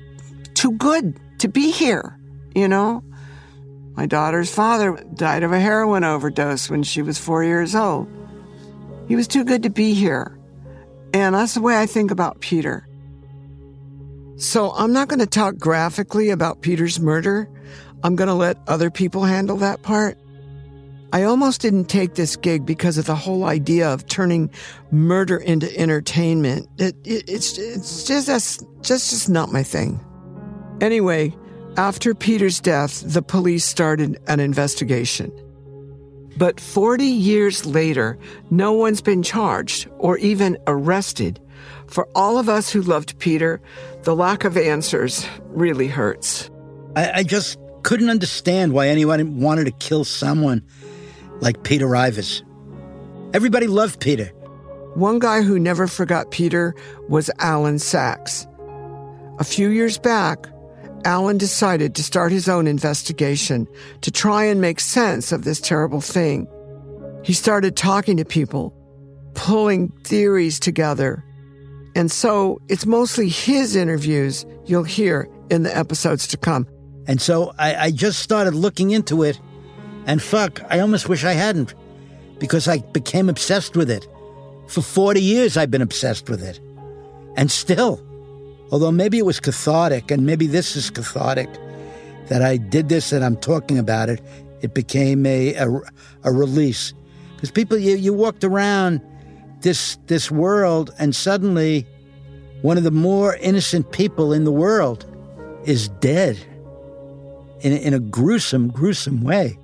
too 0.54 0.72
good 0.72 1.20
to 1.38 1.46
be 1.46 1.70
here, 1.70 2.18
you 2.52 2.66
know? 2.66 3.04
My 3.94 4.06
daughter's 4.06 4.52
father 4.52 5.00
died 5.14 5.44
of 5.44 5.52
a 5.52 5.60
heroin 5.60 6.02
overdose 6.02 6.68
when 6.68 6.82
she 6.82 7.00
was 7.00 7.16
four 7.16 7.44
years 7.44 7.76
old. 7.76 8.08
He 9.06 9.14
was 9.14 9.28
too 9.28 9.44
good 9.44 9.62
to 9.62 9.70
be 9.70 9.94
here. 9.94 10.35
And 11.16 11.34
that's 11.34 11.54
the 11.54 11.62
way 11.62 11.80
I 11.80 11.86
think 11.86 12.10
about 12.10 12.40
Peter. 12.40 12.86
So 14.36 14.72
I'm 14.72 14.92
not 14.92 15.08
going 15.08 15.20
to 15.20 15.26
talk 15.26 15.56
graphically 15.56 16.28
about 16.28 16.60
Peter's 16.60 17.00
murder. 17.00 17.48
I'm 18.04 18.16
going 18.16 18.28
to 18.28 18.34
let 18.34 18.58
other 18.68 18.90
people 18.90 19.24
handle 19.24 19.56
that 19.56 19.80
part. 19.80 20.18
I 21.14 21.22
almost 21.22 21.62
didn't 21.62 21.86
take 21.86 22.16
this 22.16 22.36
gig 22.36 22.66
because 22.66 22.98
of 22.98 23.06
the 23.06 23.14
whole 23.14 23.44
idea 23.44 23.88
of 23.88 24.06
turning 24.06 24.50
murder 24.90 25.38
into 25.38 25.74
entertainment. 25.78 26.68
It, 26.76 26.94
it, 27.04 27.24
it's 27.26 27.56
it's 27.56 28.04
just 28.04 28.26
that's 28.26 28.58
just 28.82 29.08
just 29.08 29.30
not 29.30 29.50
my 29.50 29.62
thing. 29.62 29.98
Anyway, 30.82 31.34
after 31.78 32.14
Peter's 32.14 32.60
death, 32.60 33.02
the 33.06 33.22
police 33.22 33.64
started 33.64 34.20
an 34.26 34.38
investigation. 34.40 35.32
But 36.36 36.60
40 36.60 37.04
years 37.04 37.64
later, 37.64 38.18
no 38.50 38.72
one's 38.72 39.00
been 39.00 39.22
charged 39.22 39.88
or 39.98 40.18
even 40.18 40.58
arrested. 40.66 41.40
For 41.86 42.08
all 42.14 42.38
of 42.38 42.48
us 42.48 42.70
who 42.70 42.82
loved 42.82 43.18
Peter, 43.18 43.60
the 44.02 44.14
lack 44.14 44.44
of 44.44 44.56
answers 44.56 45.26
really 45.48 45.88
hurts. 45.88 46.50
I, 46.94 47.10
I 47.12 47.22
just 47.22 47.58
couldn't 47.82 48.10
understand 48.10 48.72
why 48.72 48.88
anyone 48.88 49.40
wanted 49.40 49.64
to 49.64 49.70
kill 49.70 50.04
someone 50.04 50.62
like 51.40 51.62
Peter 51.62 51.86
Ivers. 51.86 52.42
Everybody 53.34 53.66
loved 53.66 54.00
Peter. 54.00 54.26
One 54.94 55.18
guy 55.18 55.42
who 55.42 55.58
never 55.58 55.86
forgot 55.86 56.30
Peter 56.30 56.74
was 57.08 57.30
Alan 57.38 57.78
Sacks. 57.78 58.46
A 59.38 59.44
few 59.44 59.68
years 59.68 59.98
back, 59.98 60.46
Alan 61.06 61.38
decided 61.38 61.94
to 61.94 62.02
start 62.02 62.32
his 62.32 62.48
own 62.48 62.66
investigation 62.66 63.68
to 64.00 64.10
try 64.10 64.42
and 64.42 64.60
make 64.60 64.80
sense 64.80 65.30
of 65.30 65.44
this 65.44 65.60
terrible 65.60 66.00
thing. 66.00 66.48
He 67.22 67.32
started 67.32 67.76
talking 67.76 68.16
to 68.16 68.24
people, 68.24 68.74
pulling 69.34 69.90
theories 70.02 70.58
together. 70.58 71.24
And 71.94 72.10
so 72.10 72.60
it's 72.68 72.86
mostly 72.86 73.28
his 73.28 73.76
interviews 73.76 74.44
you'll 74.64 74.82
hear 74.82 75.28
in 75.48 75.62
the 75.62 75.76
episodes 75.76 76.26
to 76.26 76.36
come. 76.36 76.66
And 77.06 77.22
so 77.22 77.54
I, 77.56 77.76
I 77.76 77.90
just 77.92 78.18
started 78.18 78.54
looking 78.54 78.90
into 78.90 79.22
it, 79.22 79.40
and 80.06 80.20
fuck, 80.20 80.60
I 80.68 80.80
almost 80.80 81.08
wish 81.08 81.22
I 81.22 81.34
hadn't, 81.34 81.72
because 82.40 82.66
I 82.66 82.78
became 82.78 83.28
obsessed 83.28 83.76
with 83.76 83.92
it. 83.92 84.08
For 84.66 84.82
40 84.82 85.20
years, 85.20 85.56
I've 85.56 85.70
been 85.70 85.82
obsessed 85.82 86.28
with 86.28 86.42
it. 86.42 86.58
And 87.36 87.48
still, 87.48 88.04
Although 88.70 88.92
maybe 88.92 89.18
it 89.18 89.24
was 89.24 89.38
cathartic, 89.40 90.10
and 90.10 90.26
maybe 90.26 90.46
this 90.46 90.76
is 90.76 90.90
cathartic, 90.90 91.48
that 92.28 92.42
I 92.42 92.56
did 92.56 92.88
this 92.88 93.12
and 93.12 93.24
I'm 93.24 93.36
talking 93.36 93.78
about 93.78 94.08
it. 94.08 94.20
It 94.60 94.74
became 94.74 95.26
a 95.26 95.54
a, 95.54 95.68
a 96.24 96.32
release 96.32 96.92
because 97.34 97.50
people 97.50 97.78
you, 97.78 97.96
you 97.96 98.12
walked 98.12 98.44
around 98.44 99.00
this 99.60 99.98
this 100.06 100.30
world 100.30 100.92
and 100.98 101.14
suddenly 101.14 101.86
one 102.62 102.76
of 102.78 102.84
the 102.84 102.90
more 102.90 103.36
innocent 103.36 103.92
people 103.92 104.32
in 104.32 104.44
the 104.44 104.52
world 104.52 105.04
is 105.64 105.88
dead 106.00 106.38
in 107.60 107.72
a, 107.72 107.76
in 107.76 107.94
a 107.94 108.00
gruesome 108.00 108.68
gruesome 108.68 109.22
way. 109.22 109.58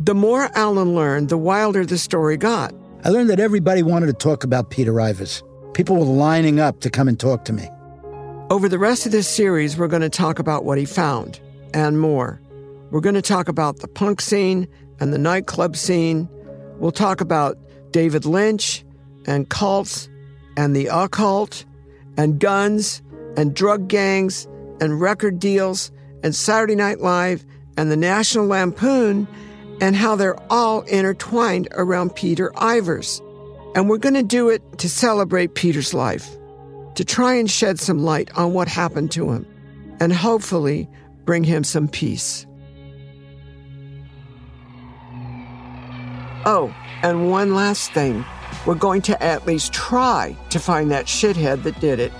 The 0.00 0.14
more 0.14 0.48
Alan 0.54 0.94
learned, 0.94 1.28
the 1.28 1.38
wilder 1.38 1.84
the 1.84 1.98
story 1.98 2.36
got. 2.36 2.72
I 3.04 3.10
learned 3.10 3.30
that 3.30 3.40
everybody 3.40 3.82
wanted 3.82 4.06
to 4.06 4.12
talk 4.12 4.44
about 4.44 4.70
Peter 4.70 4.92
Ivers. 4.92 5.42
People 5.74 5.96
were 5.96 6.04
lining 6.04 6.60
up 6.60 6.80
to 6.80 6.90
come 6.90 7.08
and 7.08 7.18
talk 7.18 7.44
to 7.46 7.52
me. 7.52 7.68
Over 8.50 8.66
the 8.66 8.78
rest 8.78 9.04
of 9.04 9.12
this 9.12 9.28
series, 9.28 9.76
we're 9.76 9.88
going 9.88 10.00
to 10.00 10.08
talk 10.08 10.38
about 10.38 10.64
what 10.64 10.78
he 10.78 10.86
found 10.86 11.38
and 11.74 12.00
more. 12.00 12.40
We're 12.90 13.02
going 13.02 13.14
to 13.14 13.20
talk 13.20 13.46
about 13.46 13.80
the 13.80 13.88
punk 13.88 14.22
scene 14.22 14.66
and 15.00 15.12
the 15.12 15.18
nightclub 15.18 15.76
scene. 15.76 16.30
We'll 16.78 16.90
talk 16.90 17.20
about 17.20 17.58
David 17.90 18.24
Lynch 18.24 18.86
and 19.26 19.50
cults 19.50 20.08
and 20.56 20.74
the 20.74 20.86
occult 20.86 21.66
and 22.16 22.40
guns 22.40 23.02
and 23.36 23.54
drug 23.54 23.86
gangs 23.86 24.48
and 24.80 24.98
record 24.98 25.38
deals 25.38 25.92
and 26.24 26.34
Saturday 26.34 26.74
Night 26.74 27.00
Live 27.00 27.44
and 27.76 27.90
the 27.90 27.98
National 27.98 28.46
Lampoon 28.46 29.28
and 29.82 29.94
how 29.94 30.16
they're 30.16 30.40
all 30.50 30.80
intertwined 30.82 31.68
around 31.72 32.16
Peter 32.16 32.50
Ivers. 32.56 33.20
And 33.76 33.90
we're 33.90 33.98
going 33.98 34.14
to 34.14 34.22
do 34.22 34.48
it 34.48 34.62
to 34.78 34.88
celebrate 34.88 35.54
Peter's 35.54 35.92
life 35.92 36.38
to 36.98 37.04
try 37.04 37.32
and 37.32 37.48
shed 37.48 37.78
some 37.78 38.00
light 38.00 38.28
on 38.36 38.52
what 38.52 38.66
happened 38.66 39.12
to 39.12 39.30
him 39.30 39.46
and 40.00 40.12
hopefully 40.12 40.90
bring 41.24 41.44
him 41.44 41.62
some 41.62 41.86
peace. 41.86 42.44
Oh, 46.44 46.74
and 47.04 47.30
one 47.30 47.54
last 47.54 47.92
thing. 47.92 48.24
We're 48.66 48.74
going 48.74 49.02
to 49.02 49.22
at 49.22 49.46
least 49.46 49.72
try 49.72 50.36
to 50.50 50.58
find 50.58 50.90
that 50.90 51.06
shithead 51.06 51.62
that 51.62 51.78
did 51.78 52.00
it. 52.00 52.12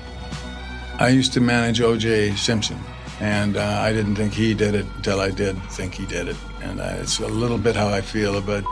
I 1.01 1.09
used 1.09 1.33
to 1.33 1.41
manage 1.41 1.81
O.J. 1.81 2.37
Simpson, 2.37 2.79
and 3.19 3.57
uh, 3.57 3.81
I 3.83 3.93
didn't 3.93 4.15
think 4.15 4.33
he 4.33 4.55
did 4.55 4.77
it 4.77 4.87
until 4.95 5.19
I 5.21 5.33
did 5.33 5.61
think 5.73 5.95
he 5.95 6.07
did 6.07 6.29
it. 6.29 6.37
And 6.63 6.79
it's 6.79 7.19
a 7.19 7.27
little 7.27 7.59
bit 7.59 7.75
how 7.75 7.89
I 7.89 8.01
feel 8.01 8.39
about 8.39 8.63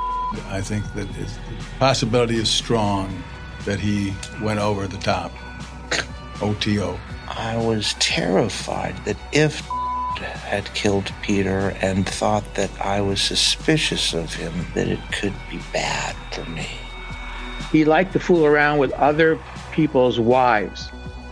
I 0.51 0.61
think 0.61 0.85
that 0.95 1.13
the 1.15 1.29
possibility 1.81 2.37
is 2.37 2.49
strong 2.49 3.25
that 3.65 3.81
he 3.81 4.15
went 4.41 4.61
over 4.61 4.87
the 4.87 4.99
top. 4.99 5.33
OTO. 6.43 6.99
I 7.29 7.57
was 7.57 7.95
terrified 7.95 8.97
that 9.05 9.17
if 9.33 9.61
had 10.19 10.73
killed 10.75 11.13
Peter 11.23 11.77
and 11.83 12.09
thought 12.09 12.55
that 12.55 12.71
I 12.81 13.01
was 13.01 13.21
suspicious 13.21 14.15
of 14.15 14.33
him, 14.33 14.53
that 14.75 14.89
it 14.89 15.01
could 15.13 15.35
be 15.51 15.61
bad 15.73 16.15
for 16.33 16.49
me. 16.51 16.69
He 17.73 17.85
liked 17.85 18.13
to 18.15 18.21
fool 18.21 18.47
around 18.47 18.79
with 18.79 18.93
other 18.93 19.39
people's 19.73 20.19
wives, 20.21 20.89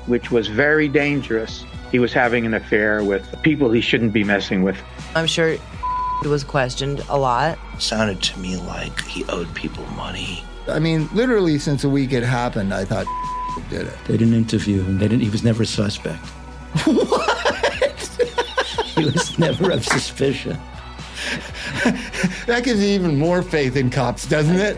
which 0.06 0.30
was 0.30 0.48
very 0.48 0.88
dangerous. 0.88 1.64
He 1.92 1.98
was 1.98 2.12
having 2.12 2.44
an 2.44 2.54
affair 2.54 3.04
with 3.04 3.40
people 3.42 3.70
he 3.70 3.80
shouldn't 3.80 4.12
be 4.12 4.24
messing 4.24 4.62
with. 4.62 4.76
I'm 5.14 5.26
sure 5.26 5.56
was 6.28 6.44
questioned 6.44 7.04
a 7.08 7.18
lot. 7.18 7.58
Sounded 7.78 8.22
to 8.22 8.38
me 8.38 8.56
like 8.56 8.98
he 9.02 9.24
owed 9.26 9.52
people 9.54 9.84
money. 9.88 10.42
I 10.66 10.78
mean, 10.78 11.08
literally 11.12 11.58
since 11.58 11.82
the 11.82 11.88
week 11.88 12.12
it 12.12 12.22
happened, 12.22 12.72
I 12.72 12.84
thought 12.84 13.06
did 13.70 13.86
it. 13.86 13.98
They 14.06 14.16
didn't 14.16 14.34
interview 14.34 14.82
him. 14.82 14.98
They 14.98 15.08
didn't. 15.08 15.22
He 15.22 15.30
was 15.30 15.44
never 15.44 15.62
a 15.62 15.66
suspect. 15.66 16.24
What? 16.84 17.30
he 18.84 19.04
was 19.04 19.38
never 19.38 19.70
of 19.70 19.84
suspicion. 19.84 20.58
that 22.46 22.62
gives 22.64 22.82
you 22.82 22.88
even 22.88 23.18
more 23.18 23.42
faith 23.42 23.76
in 23.76 23.90
cops, 23.90 24.26
doesn't 24.26 24.56
it? 24.56 24.76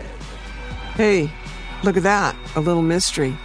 Hey, 0.94 1.30
look 1.82 1.96
at 1.96 2.02
that. 2.02 2.36
A 2.54 2.60
little 2.60 2.82
mystery. 2.82 3.36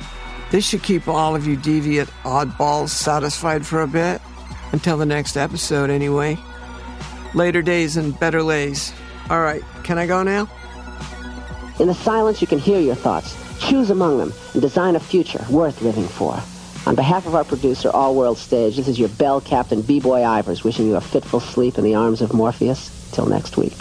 This 0.51 0.65
should 0.67 0.83
keep 0.83 1.07
all 1.07 1.35
of 1.35 1.47
you 1.47 1.57
deviant 1.57 2.09
oddballs 2.23 2.89
satisfied 2.89 3.65
for 3.65 3.81
a 3.81 3.87
bit. 3.87 4.21
Until 4.73 4.97
the 4.97 5.05
next 5.05 5.37
episode, 5.37 5.89
anyway. 5.89 6.37
Later 7.33 7.61
days 7.61 7.97
and 7.97 8.17
better 8.19 8.43
lays. 8.43 8.93
All 9.29 9.41
right, 9.41 9.63
can 9.83 9.97
I 9.97 10.07
go 10.07 10.23
now? 10.23 10.49
In 11.79 11.87
the 11.87 11.93
silence, 11.93 12.41
you 12.41 12.47
can 12.47 12.59
hear 12.59 12.79
your 12.79 12.95
thoughts, 12.95 13.33
choose 13.62 13.89
among 13.89 14.17
them, 14.17 14.34
and 14.54 14.62
design 14.62 14.95
a 14.95 15.00
future 15.00 15.45
worth 15.50 15.82
living 15.82 16.08
for. 16.08 16.41
On 16.88 16.95
behalf 16.95 17.28
of 17.28 17.36
our 17.36 17.43
producer, 17.43 17.89
All 17.89 18.15
World 18.15 18.38
Stage, 18.38 18.76
this 18.76 18.88
is 18.88 18.97
your 18.97 19.10
bell 19.10 19.39
captain, 19.39 19.82
B-Boy 19.82 20.21
Ivers, 20.21 20.63
wishing 20.63 20.88
you 20.88 20.95
a 20.95 21.02
fitful 21.02 21.39
sleep 21.39 21.78
in 21.78 21.84
the 21.84 21.95
arms 21.95 22.21
of 22.21 22.34
Morpheus. 22.34 22.97
Till 23.12 23.26
next 23.26 23.58
week. 23.58 23.74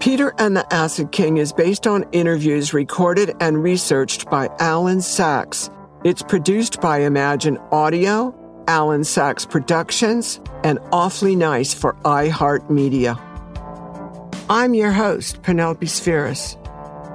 Peter 0.00 0.32
and 0.38 0.56
the 0.56 0.66
Acid 0.72 1.12
King 1.12 1.36
is 1.36 1.52
based 1.52 1.86
on 1.86 2.06
interviews 2.12 2.72
recorded 2.72 3.34
and 3.40 3.62
researched 3.62 4.30
by 4.30 4.48
Alan 4.58 5.02
Sacks. 5.02 5.68
It's 6.04 6.22
produced 6.22 6.80
by 6.80 7.00
Imagine 7.00 7.58
Audio, 7.72 8.32
Alan 8.68 9.02
Sacks 9.02 9.44
Productions, 9.44 10.38
and 10.62 10.78
Awfully 10.92 11.34
Nice 11.34 11.74
for 11.74 11.94
iHeartMedia. 12.04 13.20
I'm 14.48 14.74
your 14.74 14.92
host, 14.92 15.42
Penelope 15.42 15.84
Spheeris. 15.84 16.56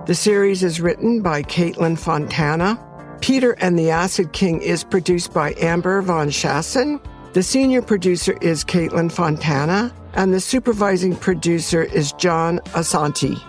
The 0.06 0.14
series 0.14 0.64
is 0.64 0.82
written 0.82 1.22
by 1.22 1.44
Caitlin 1.44 1.98
Fontana. 1.98 2.78
Peter 3.22 3.54
and 3.54 3.80
the 3.80 3.90
Acid 3.90 4.34
King 4.34 4.62
is 4.62 4.84
produced 4.84 5.34
by 5.34 5.54
Amber 5.60 6.02
Von 6.02 6.28
Schassen. 6.28 7.00
The 7.32 7.42
senior 7.42 7.82
producer 7.82 8.38
is 8.42 8.66
Caitlin 8.66 9.10
Fontana, 9.10 9.94
and 10.14 10.34
the 10.34 10.42
supervising 10.42 11.16
producer 11.16 11.84
is 11.84 12.12
John 12.14 12.60
Asante. 12.74 13.42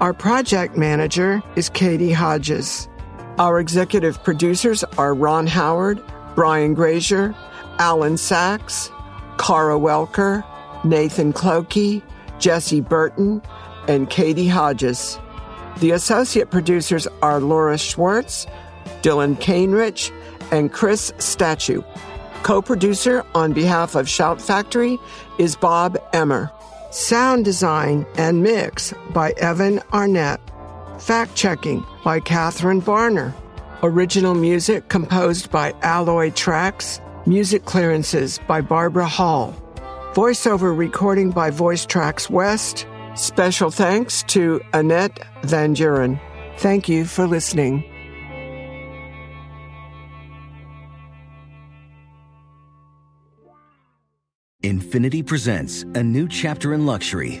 Our 0.00 0.12
project 0.12 0.76
manager 0.76 1.44
is 1.54 1.68
Katie 1.68 2.12
Hodges. 2.12 2.88
Our 3.38 3.58
executive 3.58 4.22
producers 4.22 4.84
are 4.98 5.14
Ron 5.14 5.46
Howard, 5.46 6.02
Brian 6.34 6.74
Grazer, 6.74 7.34
Alan 7.78 8.16
Sacks, 8.16 8.90
Cara 9.38 9.78
Welker, 9.78 10.44
Nathan 10.84 11.32
Clokey, 11.32 12.02
Jesse 12.38 12.80
Burton, 12.80 13.42
and 13.88 14.10
Katie 14.10 14.48
Hodges. 14.48 15.18
The 15.78 15.92
associate 15.92 16.50
producers 16.50 17.08
are 17.22 17.40
Laura 17.40 17.78
Schwartz, 17.78 18.46
Dylan 19.02 19.36
Cainrich, 19.40 20.12
and 20.52 20.72
Chris 20.72 21.12
Statue. 21.18 21.82
Co 22.42 22.60
producer 22.60 23.24
on 23.34 23.52
behalf 23.52 23.94
of 23.94 24.08
Shout 24.08 24.40
Factory 24.40 24.98
is 25.38 25.56
Bob 25.56 25.98
Emmer. 26.12 26.50
Sound 26.90 27.44
design 27.44 28.04
and 28.16 28.42
mix 28.42 28.92
by 29.14 29.32
Evan 29.32 29.80
Arnett. 29.92 30.40
Fact 31.00 31.34
checking 31.34 31.84
by 32.04 32.20
Catherine 32.20 32.82
Barner. 32.82 33.34
Original 33.82 34.34
music 34.34 34.88
composed 34.88 35.50
by 35.50 35.72
Alloy 35.80 36.30
Tracks. 36.30 37.00
Music 37.24 37.64
clearances 37.64 38.38
by 38.46 38.60
Barbara 38.60 39.06
Hall. 39.06 39.54
Voiceover 40.12 40.76
recording 40.76 41.30
by 41.30 41.48
Voice 41.50 41.86
Tracks 41.86 42.28
West. 42.28 42.86
Special 43.14 43.70
thanks 43.70 44.22
to 44.24 44.60
Annette 44.74 45.24
Van 45.44 45.74
Duren. 45.74 46.20
Thank 46.58 46.88
you 46.88 47.06
for 47.06 47.26
listening. 47.26 47.82
Infiniti 54.62 55.26
presents 55.26 55.84
a 55.94 56.02
new 56.02 56.28
chapter 56.28 56.74
in 56.74 56.84
luxury, 56.84 57.40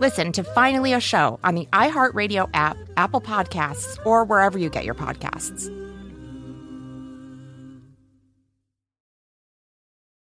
Listen 0.00 0.32
to 0.32 0.42
Finally 0.42 0.92
a 0.92 0.98
Show 0.98 1.38
on 1.44 1.54
the 1.54 1.66
iHeartRadio 1.72 2.50
app, 2.52 2.76
Apple 2.96 3.20
Podcasts, 3.20 4.04
or 4.04 4.24
wherever 4.24 4.58
you 4.58 4.68
get 4.68 4.84
your 4.84 4.94
podcasts. 4.94 5.70